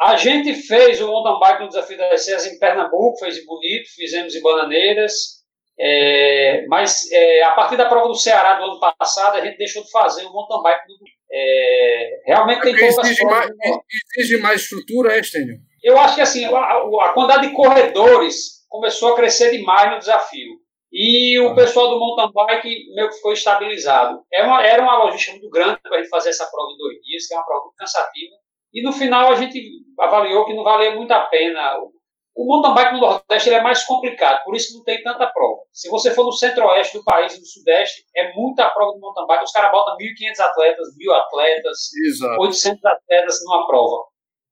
[0.00, 4.34] A gente fez o mountain bike no Desafio das Serras em Pernambuco, fez bonito, fizemos
[4.34, 5.42] em Bananeiras,
[5.78, 9.82] é, mas é, a partir da prova do Ceará do ano passado, a gente deixou
[9.82, 10.98] de fazer o mountain bike no
[11.32, 13.50] é, Realmente tem poucas exige mais,
[14.18, 15.58] exige mais estrutura, é, Estênio?
[15.82, 20.60] Eu acho que assim, a, a, quantidade de corredores começou a crescer demais no desafio.
[20.92, 21.54] E o ah.
[21.54, 24.22] pessoal do mountain bike meio que ficou estabilizado.
[24.30, 26.76] Era é uma, era uma logística muito grande para a gente fazer essa prova em
[26.76, 28.34] dois dias, que é uma prova muito cansativa.
[28.74, 29.58] E no final a gente
[29.98, 31.78] avaliou que não valia muito a pena.
[31.78, 31.92] O
[32.36, 35.60] mountain bike no Nordeste é mais complicado, por isso não tem tanta prova.
[35.72, 39.44] Se você for no centro-oeste do país, no Sudeste, é muita prova de mountain bike.
[39.44, 41.78] Os caras botam 1.500 atletas, 1.000 atletas,
[42.08, 42.40] Exato.
[42.40, 44.04] 800 atletas numa prova.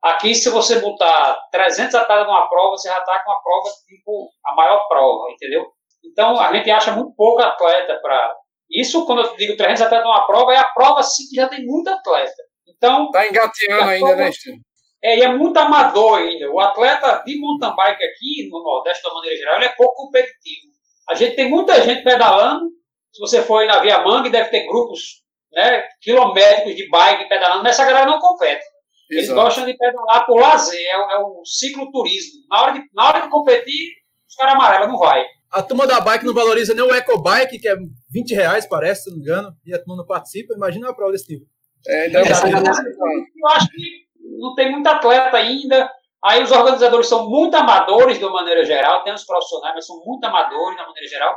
[0.03, 4.31] Aqui, se você botar 300 atletas numa prova, você já está com uma prova tipo
[4.47, 5.66] a maior prova, entendeu?
[6.05, 8.35] Então, a gente acha muito pouco atleta para.
[8.70, 11.64] Isso, quando eu digo 300 atletas numa prova, é a prova sim que já tem
[11.66, 12.43] muito atleta.
[12.66, 13.11] Então.
[13.11, 14.61] Tá engateando ainda, né, Steve?
[15.03, 16.51] É, e é muito amador ainda.
[16.51, 20.70] O atleta de mountain bike aqui, no Nordeste, da maneira geral, ele é pouco competitivo.
[21.09, 22.66] A gente tem muita gente pedalando.
[23.12, 25.22] Se você for aí na Via Mangue, deve ter grupos
[25.53, 28.64] né, quilométricos de bike pedalando, mas essa galera não compete.
[29.11, 29.40] Eles Exato.
[29.40, 32.42] gostam de pedalar por lazer, é, é o cicloturismo.
[32.48, 33.88] Na hora de, na hora de competir,
[34.28, 35.24] os caras amarelos não vai.
[35.51, 37.74] A turma da bike não valoriza nem o EcoBike, que é
[38.09, 40.55] 20 reais, parece, se não me engano, e a turma não participa.
[40.55, 41.44] Imagina uma prova desse tipo.
[41.88, 44.10] É, então, eu acho que
[44.41, 45.91] não tem muito atleta ainda.
[46.24, 50.03] Aí os organizadores são muito amadores de uma maneira geral, tem os profissionais, mas são
[50.05, 51.36] muito amadores de uma maneira geral.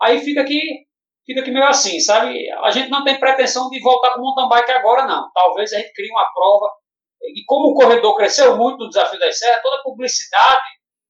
[0.00, 0.60] Aí fica aqui,
[1.26, 2.50] fica aqui meio assim, sabe?
[2.62, 5.30] A gente não tem pretensão de voltar com o mountain bike agora, não.
[5.32, 6.70] Talvez a gente crie uma prova.
[7.22, 10.62] E como o corredor cresceu muito no Desafio das Serras, toda a publicidade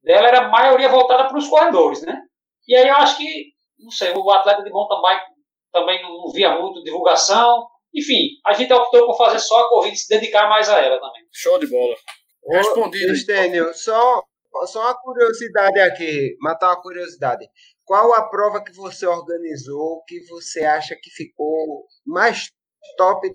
[0.02, 2.20] dela era a maioria voltada para os corredores, né?
[2.66, 5.26] E aí eu acho que, não sei, o atleta de mountain bike
[5.72, 9.98] também não via muito divulgação, enfim, a gente optou por fazer só a corrida e
[9.98, 11.22] se dedicar mais a ela também.
[11.30, 11.94] Show de bola.
[12.50, 13.12] Respondido.
[13.12, 14.22] Estênio, só,
[14.66, 17.46] só uma curiosidade aqui, matar uma curiosidade.
[17.84, 22.50] Qual a prova que você organizou que você acha que ficou mais
[22.96, 23.28] top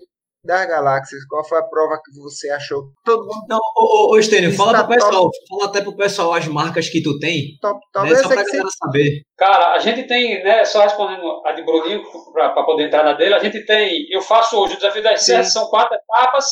[0.48, 1.24] das galáxias.
[1.26, 2.84] Qual foi a prova que você achou?
[3.04, 3.44] Todo mundo.
[3.48, 7.02] Não, ô, ô, ô Estênio, fala pro pessoal, fala até pro pessoal as marcas que
[7.02, 9.22] tu tem, Top, né, talvez só você pra que você galera saber.
[9.36, 13.34] Cara, a gente tem, né, só respondendo a de Bruninho, para poder entrar na dele,
[13.34, 16.46] a gente tem, eu faço hoje o Desafio das Serras, são quatro etapas,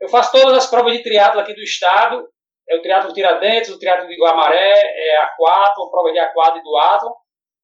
[0.00, 2.26] eu faço todas as provas de triatlo aqui do estado,
[2.68, 6.58] é o triatlo Tiradentes, o triatlo de Guamaré, é a quatro, a prova de A4
[6.58, 7.12] e do Atlas.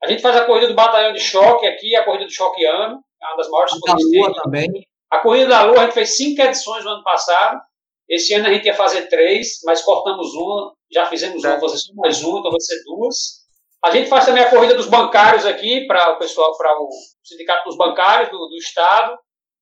[0.03, 3.01] A gente faz a corrida do batalhão de choque aqui, a corrida do choque ano,
[3.23, 4.69] é uma das maiores A corridas que Lua também.
[5.11, 7.61] A corrida da Lua, a gente fez cinco edições no ano passado.
[8.09, 11.83] Esse ano a gente ia fazer três, mas cortamos uma, já fizemos uma, vou fazer
[11.83, 13.47] só mais uma, então vai ser duas.
[13.85, 16.89] A gente faz também a corrida dos bancários aqui, para o pessoal, para o
[17.25, 19.17] Sindicato dos Bancários do, do Estado.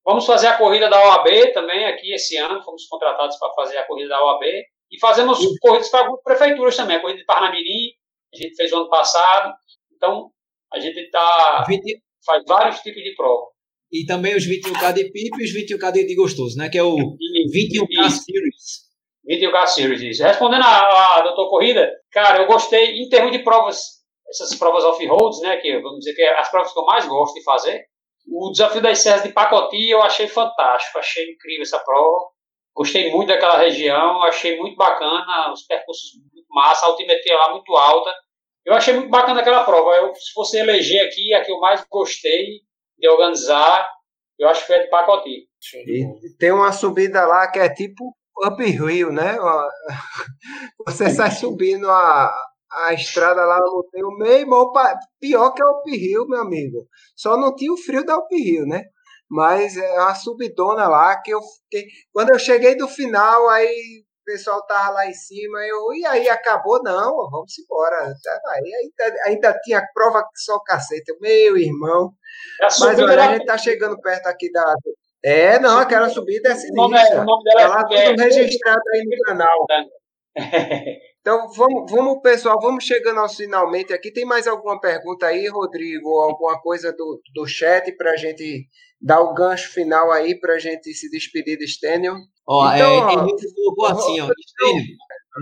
[0.05, 3.87] Vamos fazer a corrida da OAB também aqui esse ano, fomos contratados para fazer a
[3.87, 4.45] corrida da OAB.
[4.91, 7.93] E fazemos corridas para algumas prefeituras também, a corrida de Parnamirim,
[8.33, 9.55] a gente fez o ano passado.
[9.97, 10.31] Então,
[10.73, 13.54] a gente tá, 20 faz vários tipos de prova.
[13.93, 16.69] E também os 21K de pipa e os 21K de, de gostoso, né?
[16.69, 18.25] Que é o 21K Isso.
[18.25, 18.85] Series.
[19.29, 20.23] 21K Series, isso.
[20.23, 25.41] Respondendo a, a doutor Corrida, cara, eu gostei, em termos de provas, essas provas off-roads,
[25.41, 27.85] né, que vamos dizer que é as provas que eu mais gosto de fazer,
[28.27, 32.29] o desafio das serras de Pacoti eu achei fantástico, achei incrível essa prova,
[32.75, 37.75] gostei muito daquela região, achei muito bacana, os percursos muito massa, a altimetria lá muito
[37.77, 38.13] alta,
[38.65, 41.85] eu achei muito bacana aquela prova, eu, se você eleger aqui, a que eu mais
[41.91, 42.61] gostei
[42.99, 43.89] de organizar,
[44.39, 45.49] eu acho que foi a de Pacoti.
[45.73, 45.85] Bola.
[46.25, 48.15] E tem uma subida lá que é tipo
[48.47, 49.39] uphill, né?
[49.41, 49.65] Ó,
[50.87, 52.35] Você sai subindo a,
[52.73, 56.87] a estrada lá no o meio, irmão, pa- pior que a uphill, meu amigo.
[57.17, 58.85] Só não tinha o frio da uphill, né?
[59.31, 61.89] Mas é uma subidona lá que eu fiquei.
[62.13, 66.29] Quando eu cheguei do final, aí o pessoal tava lá em cima, eu, e aí
[66.31, 66.83] acabou?
[66.83, 68.15] Não, vamos embora.
[68.23, 71.11] Tá, Aí ainda, ainda tinha prova que só cacete.
[71.11, 72.11] Eu, Meu irmão.
[72.63, 74.75] A Mas olha, a gente tá chegando perto aqui da.
[75.23, 77.23] É, não, aquela subida é o nome, é, sinistra.
[77.23, 79.67] o nome dela Tá lá é, tudo registrado aí no canal.
[81.27, 84.13] É Então, vamos, vamos, pessoal, vamos chegando aos finalmente aqui.
[84.13, 86.09] Tem mais alguma pergunta aí, Rodrigo?
[86.09, 88.67] Ou alguma coisa do, do chat para a gente
[89.01, 92.15] dar o gancho final aí para a gente se despedir do Stênio?
[92.47, 94.29] Ó, Então, é, ó, colocou assim, ó.
[94.39, 94.85] Estênio,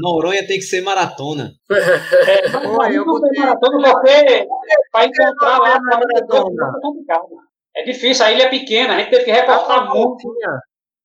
[0.01, 1.51] Noronha tem que ser maratona.
[1.69, 4.47] Oi, eu não botei- tem maratona porque
[4.93, 5.99] para encontrar lá não.
[6.01, 7.27] é complicado.
[7.75, 10.33] É difícil, a ilha é pequena, a gente teve que recortar Tá muito.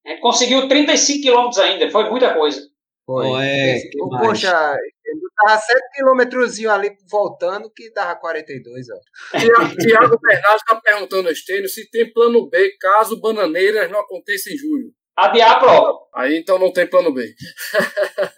[0.06, 2.62] A gente conseguiu 35 quilômetros ainda, foi muita coisa.
[3.08, 3.26] Foi.
[3.26, 3.74] Ó, é,
[4.12, 4.28] mais?
[4.28, 9.40] Poxa, eu tava 7 quilômetros ali voltando que dava 42, ó.
[9.40, 14.58] Tiago Bernardo está perguntando ao Estênio se tem plano B caso Bananeiras não aconteça em
[14.58, 14.92] julho.
[15.16, 15.98] Adiar a prova.
[16.16, 17.24] Aí então não tem plano B.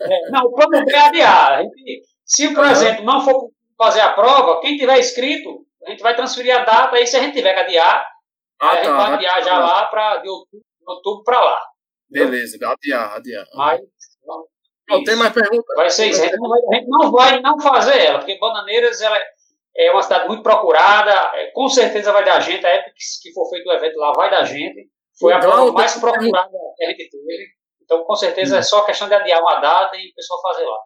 [0.02, 1.64] É, não, o plano B é adiar.
[2.24, 6.56] Se, por exemplo, não for fazer a prova, quem tiver inscrito, a gente vai transferir
[6.56, 8.06] a data, aí se a gente tiver que adiar,
[8.62, 9.14] Ah, a gente vai tá.
[9.16, 11.60] adiar já lá pra, de outubro, outubro para lá.
[12.10, 13.46] Beleza, adiar, adiar.
[13.56, 13.82] Mas,
[14.90, 15.74] Não tem mais pergunta.
[15.76, 16.22] Vai ser isso.
[16.22, 19.18] A gente, não vai, gente não vai não fazer ela, porque Bananeiras ela
[19.76, 23.50] é uma cidade muito procurada, é, com certeza vai dar gente, a época que, for
[23.50, 24.90] feito o evento lá vai dar gente.
[25.18, 27.60] Foi O a prova Glauco mais procurada que a gente teve.
[27.84, 30.78] Então, com certeza, é só questão de adiar uma data e o pessoal fazer lá.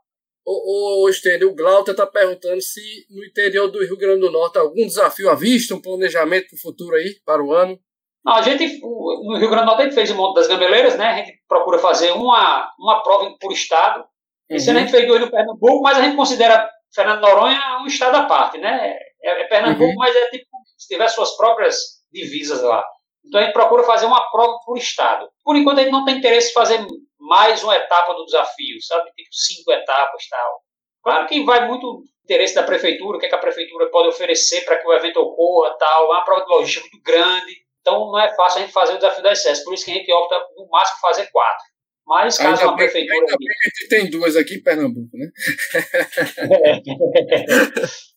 [0.46, 4.86] O, o, o Glauter está perguntando se no interior do Rio Grande do Norte algum
[4.86, 7.80] desafio à vista, um planejamento para o futuro aí, para o ano.
[8.26, 10.98] Não, a gente, no Rio Grande do Norte, a gente fez o Monte das Gambeleiras,
[10.98, 11.08] né?
[11.08, 14.06] A gente procura fazer uma, uma prova por estado.
[14.50, 17.88] Esse ano a gente fez dois no Pernambuco, mas a gente considera Fernando Noronha um
[17.88, 18.98] estado à parte, né?
[19.24, 19.96] É, é Pernambuco, Uhum.
[19.98, 20.46] mas é tipo
[20.78, 21.76] se tiver suas próprias
[22.12, 22.84] divisas lá.
[23.26, 25.30] Então a gente procura fazer uma prova por estado.
[25.44, 26.86] Por enquanto a gente não tem interesse em fazer
[27.20, 29.10] mais uma etapa do desafio, sabe?
[29.16, 30.62] Tipo cinco etapas e tal.
[31.04, 34.64] Claro que vai muito interesse da prefeitura, o que, é que a prefeitura pode oferecer
[34.66, 36.06] para que o evento ocorra tal.
[36.06, 37.64] É uma prova de logística muito grande.
[37.84, 39.64] Então não é fácil a gente fazer o desafio das SES.
[39.64, 41.64] Por isso que a gente opta no máximo fazer quatro.
[42.08, 43.16] Mas caso Ainda uma bem, prefeitura.
[43.20, 45.28] ainda bem que a gente tem duas aqui em Pernambuco, né?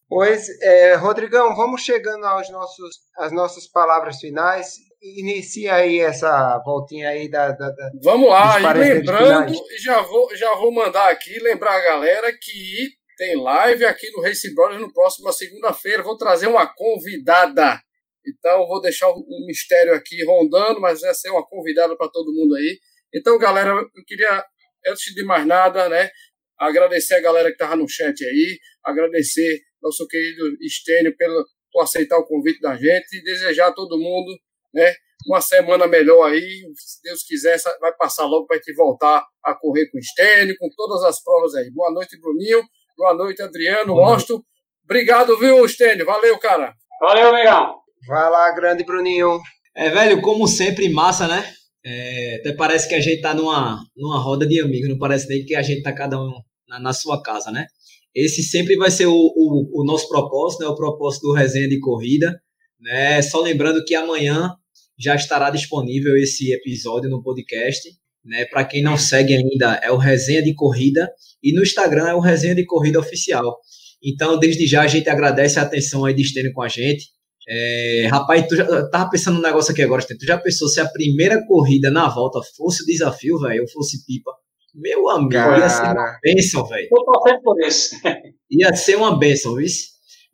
[0.08, 4.74] Pois, é, Rodrigão, vamos chegando aos nossos, às nossas palavras finais.
[5.02, 7.48] Inicia aí essa voltinha aí da.
[7.50, 11.82] da, da- Vamos lá, e lembrando, e já vou, já vou mandar aqui, lembrar a
[11.82, 12.88] galera que
[13.18, 16.04] tem live aqui no Race Brothers no próximo segunda-feira.
[16.04, 17.80] Vou trazer uma convidada.
[18.26, 22.54] Então, vou deixar um mistério aqui rondando, mas vai ser uma convidada para todo mundo
[22.56, 22.78] aí.
[23.14, 24.44] Então, galera, eu queria,
[24.88, 26.10] antes de mais nada, né,
[26.58, 32.18] agradecer a galera que estava no chat aí, agradecer nosso querido Estênio pelo, por aceitar
[32.18, 34.36] o convite da gente e desejar a todo mundo
[34.74, 34.94] né,
[35.28, 36.62] uma semana melhor aí.
[36.76, 40.02] Se Deus quiser, essa- vai passar logo para a gente voltar a correr com o
[40.02, 41.70] Stênio, com todas as provas aí.
[41.70, 42.62] Boa noite, Bruninho.
[42.96, 44.44] Boa noite, Adriano, Osto.
[44.84, 46.06] Obrigado, viu, Stênio?
[46.06, 46.74] Valeu, cara.
[47.00, 47.85] Valeu, amigão.
[48.06, 49.40] Vai lá, grande Bruninho.
[49.74, 51.44] É, velho, como sempre, massa, né?
[51.84, 55.44] É, até parece que a gente tá numa, numa roda de amigos, não parece nem
[55.44, 56.30] que a gente tá cada um
[56.68, 57.66] na, na sua casa, né?
[58.14, 60.68] Esse sempre vai ser o, o, o, nosso propósito, né?
[60.68, 62.40] O propósito do Resenha de Corrida,
[62.80, 63.20] né?
[63.22, 64.54] Só lembrando que amanhã
[64.98, 67.88] já estará disponível esse episódio no podcast,
[68.24, 68.44] né?
[68.46, 71.10] Para quem não segue ainda, é o Resenha de Corrida
[71.42, 73.58] e no Instagram é o Resenha de Corrida Oficial.
[74.02, 77.15] Então, desde já, a gente agradece a atenção aí de estarem com a gente.
[77.48, 80.88] É, rapaz, tu já tava pensando um negócio aqui agora, tu já pensou se a
[80.88, 84.32] primeira corrida na volta fosse o desafio, velho, ou fosse pipa?
[84.74, 85.58] Meu amigo, Cara.
[85.58, 86.88] ia ser uma bênção, velho.
[86.88, 87.96] Tô torcendo por isso.
[88.50, 89.66] Ia ser uma bênção, viu?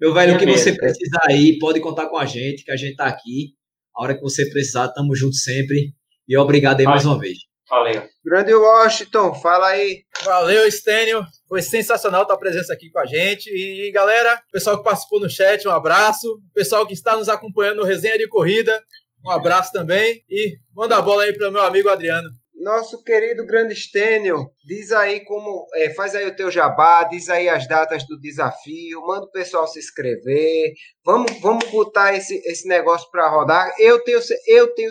[0.00, 2.96] Meu velho, o que você precisar aí, pode contar com a gente, que a gente
[2.96, 3.54] tá aqui.
[3.96, 5.94] A hora que você precisar, tamo junto sempre.
[6.26, 6.94] E obrigado aí Vai.
[6.94, 7.38] mais uma vez.
[7.68, 8.02] Valeu.
[8.24, 10.04] Grande Washington, fala aí.
[10.22, 11.24] Valeu, Stênio.
[11.48, 13.48] Foi sensacional a tua presença aqui com a gente.
[13.48, 16.40] E galera, pessoal que participou no chat, um abraço.
[16.54, 18.80] Pessoal que está nos acompanhando no Resenha de Corrida,
[19.24, 20.22] um abraço também.
[20.30, 22.28] E manda a bola aí para o meu amigo Adriano
[22.62, 27.48] nosso querido grande Stênio, diz aí como, é, faz aí o teu jabá, diz aí
[27.48, 30.72] as datas do desafio, manda o pessoal se inscrever,
[31.04, 33.74] vamos, vamos botar esse, esse negócio para rodar.
[33.78, 34.90] Eu tenho, eu tenho,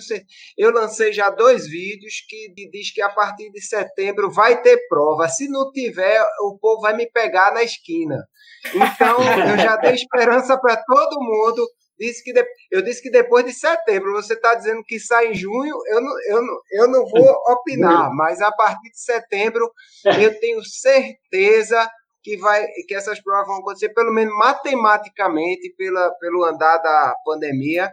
[0.57, 5.29] eu lancei já dois vídeos que diz que a partir de setembro vai ter prova.
[5.29, 8.27] Se não tiver, o povo vai me pegar na esquina.
[8.75, 9.17] Então,
[9.49, 11.67] eu já dei esperança para todo mundo
[12.01, 15.35] disse que de, eu disse que depois de setembro, você está dizendo que sai em
[15.35, 19.71] junho, eu não, eu não, eu não vou opinar, mas a partir de setembro
[20.19, 21.87] eu tenho certeza
[22.23, 27.91] que, vai, que essas provas vão acontecer, pelo menos matematicamente, pela, pelo andar da pandemia.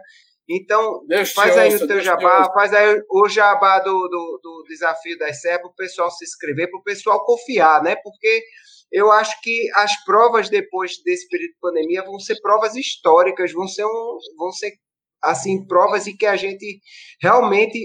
[0.49, 4.39] Então, Deus faz aí ouça, o teu Deus jabá, faz aí o jabá do, do,
[4.41, 7.95] do desafio das SEP, para o pessoal se inscrever, para o pessoal confiar, né?
[7.95, 8.43] Porque
[8.91, 13.67] eu acho que as provas depois desse período de pandemia vão ser provas históricas, vão
[13.67, 14.71] ser, um, vão ser
[15.23, 16.79] assim provas em que a gente
[17.21, 17.77] realmente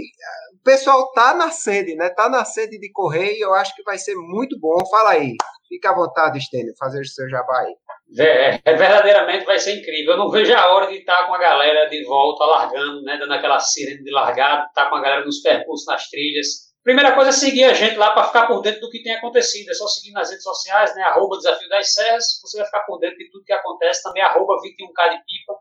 [0.55, 2.09] o pessoal tá na sede, né?
[2.11, 4.79] Tá na sede de correr e eu acho que vai ser muito bom.
[4.91, 5.35] Fala aí.
[5.69, 7.75] Fica à vontade, Stênio, fazer o seu jabá aí.
[8.19, 10.13] É, é, verdadeiramente vai ser incrível.
[10.13, 13.33] Eu não vejo a hora de estar com a galera de volta, largando, né, dando
[13.33, 16.47] aquela sirene de largada, estar tá com a galera nos percursos, nas trilhas,
[16.85, 19.71] Primeira coisa é seguir a gente lá para ficar por dentro do que tem acontecido.
[19.71, 21.03] É só seguir nas redes sociais, né?
[21.03, 22.39] Arroba Desafio das Serras.
[22.43, 24.03] Você vai ficar por dentro de tudo que acontece.
[24.03, 25.55] Também arroba 21K de Pipa.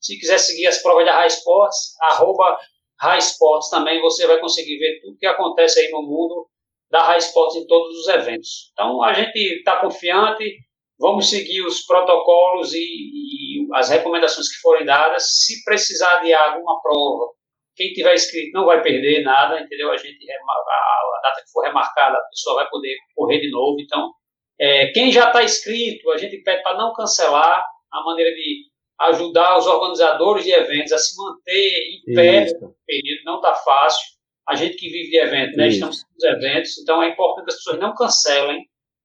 [0.00, 2.58] Se quiser seguir as provas da High Sports, arroba
[2.98, 6.48] High Sports também você vai conseguir ver tudo que acontece aí no mundo
[6.90, 8.70] da High Sports em todos os eventos.
[8.72, 10.56] Então a gente está confiante,
[10.98, 15.44] vamos seguir os protocolos e, e, as recomendações que forem dadas.
[15.44, 17.32] Se precisar de alguma prova
[17.80, 19.90] quem tiver inscrito não vai perder nada, entendeu?
[19.90, 23.80] A gente a data que for remarcada, a pessoa vai poder correr de novo.
[23.80, 24.12] Então,
[24.60, 28.66] é, quem já está inscrito, a gente pede para não cancelar, a maneira de
[29.00, 34.10] ajudar os organizadores de eventos a se manter em pé no período, não está fácil.
[34.46, 35.68] A gente que vive de evento, né?
[35.68, 38.62] Estamos nos eventos, então é importante que as pessoas não cancelem,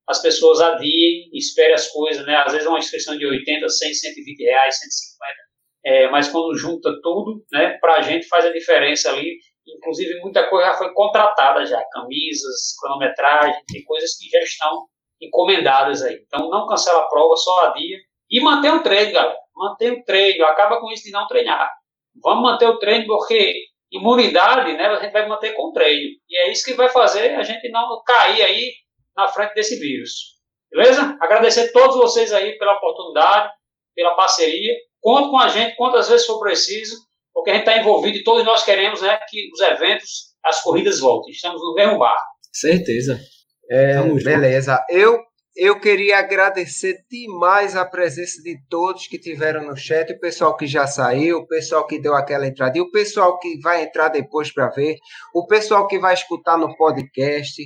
[0.08, 2.36] as pessoas adiem, esperem as coisas, né?
[2.36, 5.55] Às vezes uma inscrição de 80, 100, 120 reais, 150
[5.86, 9.38] é, mas quando junta tudo, né, para a gente faz a diferença ali.
[9.68, 14.88] Inclusive, muita coisa já foi contratada já, camisas, cronometragem, tem coisas que já estão
[15.22, 16.20] encomendadas aí.
[16.26, 17.98] Então, não cancela a prova, só adia.
[18.30, 19.38] E manter o treino, galera.
[19.56, 21.72] Manter o treino, acaba com isso de não treinar.
[22.22, 23.54] Vamos manter o treino porque
[23.92, 26.10] imunidade, né, a gente vai manter com o treino.
[26.28, 28.74] E é isso que vai fazer a gente não cair aí
[29.16, 30.36] na frente desse vírus.
[30.72, 31.18] Beleza?
[31.22, 33.52] Agradecer a todos vocês aí pela oportunidade,
[33.96, 34.74] pela parceria.
[35.06, 36.98] Conta com a gente quantas vezes for preciso,
[37.32, 40.10] porque a gente está envolvido e todos nós queremos né, que os eventos,
[40.44, 41.32] as corridas voltem.
[41.32, 42.26] Estamos no mesmo barco.
[42.52, 43.20] Certeza.
[43.70, 44.84] É, beleza.
[44.90, 45.20] Eu,
[45.56, 50.66] eu queria agradecer demais a presença de todos que tiveram no chat, o pessoal que
[50.66, 54.52] já saiu, o pessoal que deu aquela entrada, e o pessoal que vai entrar depois
[54.52, 54.96] para ver,
[55.36, 57.62] o pessoal que vai escutar no podcast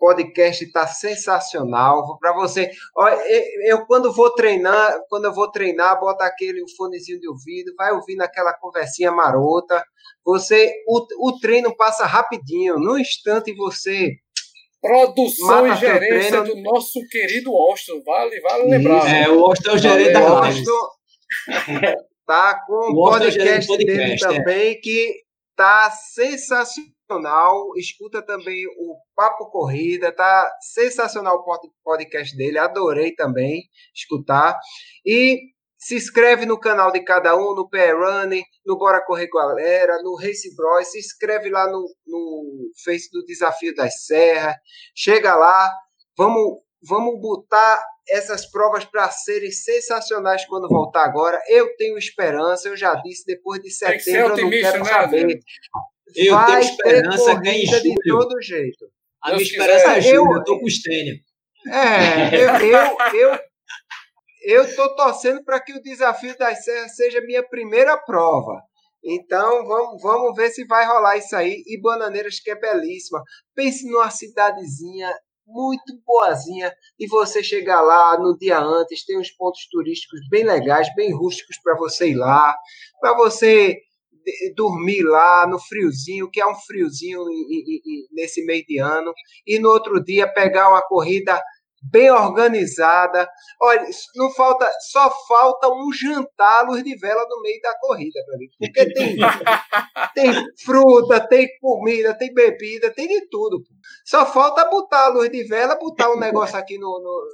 [0.00, 2.18] podcast está sensacional.
[2.18, 2.70] Para você,
[3.66, 8.22] eu quando vou treinar, quando eu vou treinar, bota aquele fonezinho de ouvido, vai ouvindo
[8.22, 9.84] aquela conversinha marota.
[10.24, 14.16] Você, o, o treino passa rapidinho, no instante você
[14.82, 19.06] Produção e gerência do nosso querido Austin, vale, vale lembrar.
[19.14, 20.64] É, o Austin é o gerente da Austin
[22.26, 24.16] tá com o podcast, podcast dele é.
[24.16, 25.22] também que
[25.54, 27.72] tá sensacional sensacional.
[27.76, 32.58] Escuta também o Papo Corrida, tá sensacional o podcast dele.
[32.58, 34.56] Adorei também escutar.
[35.04, 35.40] E
[35.76, 40.14] se inscreve no canal de cada um, no PR Running, no Bora Correr Galera, no
[40.14, 40.88] Race Bros.
[40.88, 44.54] Se inscreve lá no, no Face do Desafio das Serras.
[44.94, 45.72] Chega lá,
[46.16, 51.40] vamos, vamos botar essas provas para serem sensacionais quando voltar agora.
[51.48, 55.40] Eu tenho esperança, eu já disse, depois de setembro eu não quero né, saber.
[56.16, 58.18] Eu vai tenho esperança que é em corrida de julho.
[58.20, 58.86] todo jeito.
[59.22, 61.14] A minha esperança é julho, Eu- eu tô com o Stênio.
[61.66, 63.38] É, eu, eu, eu,
[64.44, 68.62] eu tô torcendo para que o desafio das serras seja a minha primeira prova.
[69.04, 71.62] Então, vamos, vamos ver se vai rolar isso aí.
[71.66, 73.22] E Bananeiras, que é belíssima.
[73.54, 75.10] Pense numa cidadezinha
[75.46, 80.88] muito boazinha e você chegar lá no dia antes, tem uns pontos turísticos bem legais,
[80.94, 82.54] bem rústicos para você ir lá,
[83.00, 83.76] para você
[84.54, 87.24] dormir lá no friozinho, que é um friozinho
[88.12, 89.12] nesse meio de ano,
[89.46, 91.40] e no outro dia pegar uma corrida
[91.82, 93.28] bem organizada.
[93.60, 98.36] Olha, não falta, só falta um jantar luz de vela no meio da corrida, meu
[98.36, 98.52] amigo.
[98.58, 99.16] Porque tem,
[100.14, 103.62] tem fruta, tem comida, tem bebida, tem de tudo.
[104.04, 107.24] Só falta botar a luz de vela, botar um negócio aqui no, no,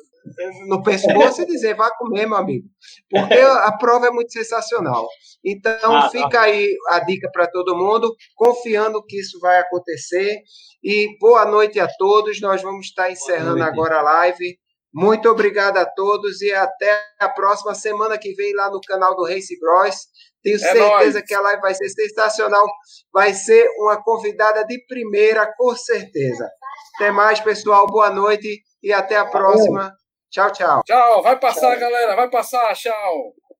[0.68, 2.66] no pescoço e dizer, vá comer, meu amigo.
[3.10, 5.06] Porque a prova é muito sensacional.
[5.44, 6.10] Então, Ah, tá.
[6.10, 10.36] fica aí a dica para todo mundo, confiando que isso vai acontecer.
[10.82, 12.40] E boa noite a todos.
[12.40, 14.58] Nós vamos estar encerrando agora a live.
[14.92, 19.24] Muito obrigado a todos e até a próxima semana que vem lá no canal do
[19.24, 19.94] Race Bros.
[20.42, 21.22] Tenho certeza nóis.
[21.26, 22.64] que a live vai ser sensacional.
[23.12, 26.48] Vai ser uma convidada de primeira, com certeza.
[26.94, 27.86] Até mais, pessoal.
[27.86, 29.92] Boa noite e até a próxima.
[30.30, 30.82] Tchau, tchau.
[30.84, 33.34] Tchau, vai passar, galera, vai passar, tchau.